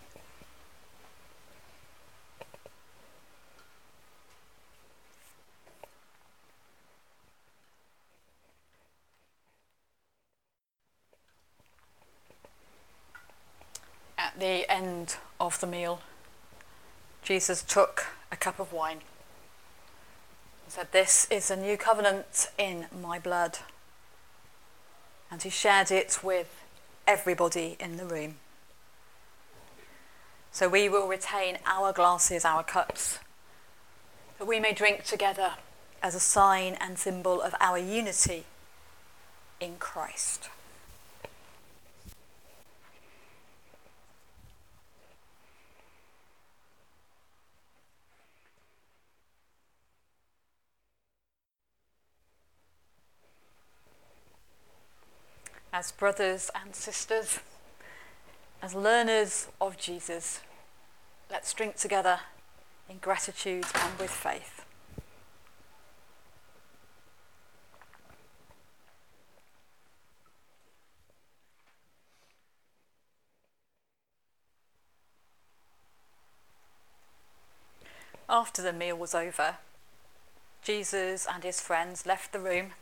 [14.38, 16.00] The end of the meal,
[17.22, 19.00] Jesus took a cup of wine
[20.64, 23.58] and said, This is a new covenant in my blood.
[25.30, 26.62] And he shared it with
[27.06, 28.36] everybody in the room.
[30.52, 33.18] So we will retain our glasses, our cups,
[34.38, 35.54] that we may drink together
[36.02, 38.44] as a sign and symbol of our unity
[39.60, 40.48] in Christ.
[55.76, 57.38] As brothers and sisters,
[58.62, 60.40] as learners of Jesus,
[61.28, 62.20] Let's drink together
[62.88, 64.64] in gratitude and with faith.
[78.28, 79.56] After the meal was over,
[80.62, 82.72] Jesus and his friends left the room,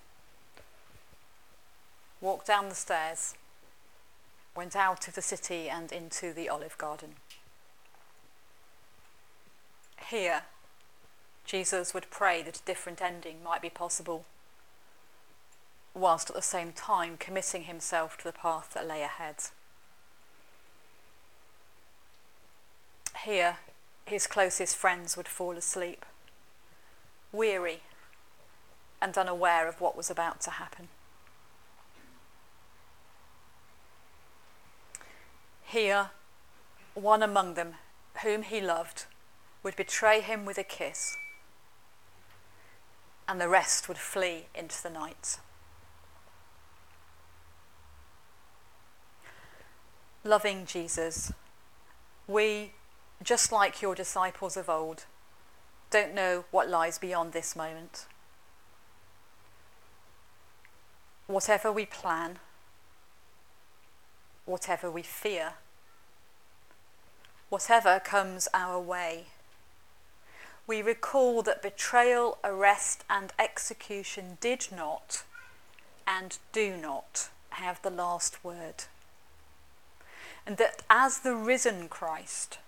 [2.24, 3.34] walked down the stairs,
[4.56, 7.10] went out of the city and into the olive garden.
[10.08, 10.44] Here,
[11.44, 14.24] Jesus would pray that a different ending might be possible,
[15.92, 19.36] whilst at the same time committing himself to the path that lay ahead.
[23.22, 23.58] Here,
[24.06, 26.06] his closest friends would fall asleep,
[27.32, 27.80] weary
[29.02, 30.88] and unaware of what was about to happen.
[35.74, 36.10] Here,
[36.94, 37.74] one among them,
[38.22, 39.06] whom he loved,
[39.64, 41.16] would betray him with a kiss,
[43.26, 45.40] and the rest would flee into the night.
[50.22, 51.32] Loving Jesus,
[52.28, 52.74] we
[53.20, 55.06] just like your disciples of old,
[55.90, 58.06] don't know what lies beyond this moment.
[61.26, 62.38] Whatever we plan,
[64.44, 65.54] whatever we fear,
[67.48, 69.26] whatever comes our way,
[70.66, 75.24] we recall that betrayal, arrest, and execution did not
[76.06, 78.84] and do not have the last word.
[80.46, 82.58] And that as the risen Christ,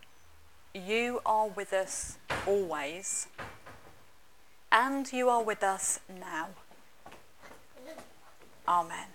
[0.74, 3.28] you are with us always,
[4.70, 6.48] and you are with us now.
[8.68, 9.08] Amen.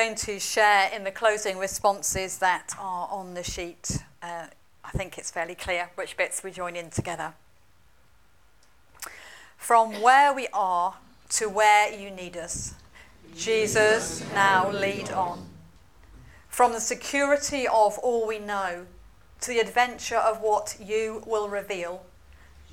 [0.00, 3.98] Going to share in the closing responses that are on the sheet.
[4.22, 4.46] Uh,
[4.82, 7.34] I think it's fairly clear which bits we join in together.
[9.58, 10.94] From where we are
[11.30, 12.76] to where you need us,
[13.36, 15.46] Jesus, now lead on.
[16.48, 18.86] From the security of all we know
[19.42, 22.02] to the adventure of what you will reveal,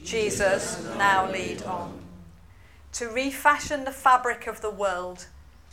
[0.01, 1.99] Jesus, now lead on.
[2.93, 5.27] To refashion the fabric of the world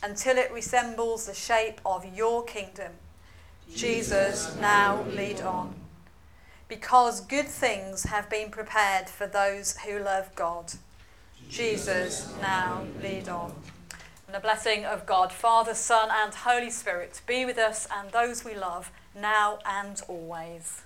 [0.05, 2.91] until it resembles the shape of your kingdom.
[3.73, 5.73] Jesus, now lead on.
[6.67, 10.73] because good things have been prepared for those who love God.
[11.49, 13.53] Jesus, now lead on.
[14.27, 18.43] And the blessing of God, Father, Son, and Holy Spirit be with us and those
[18.43, 20.81] we love now and always.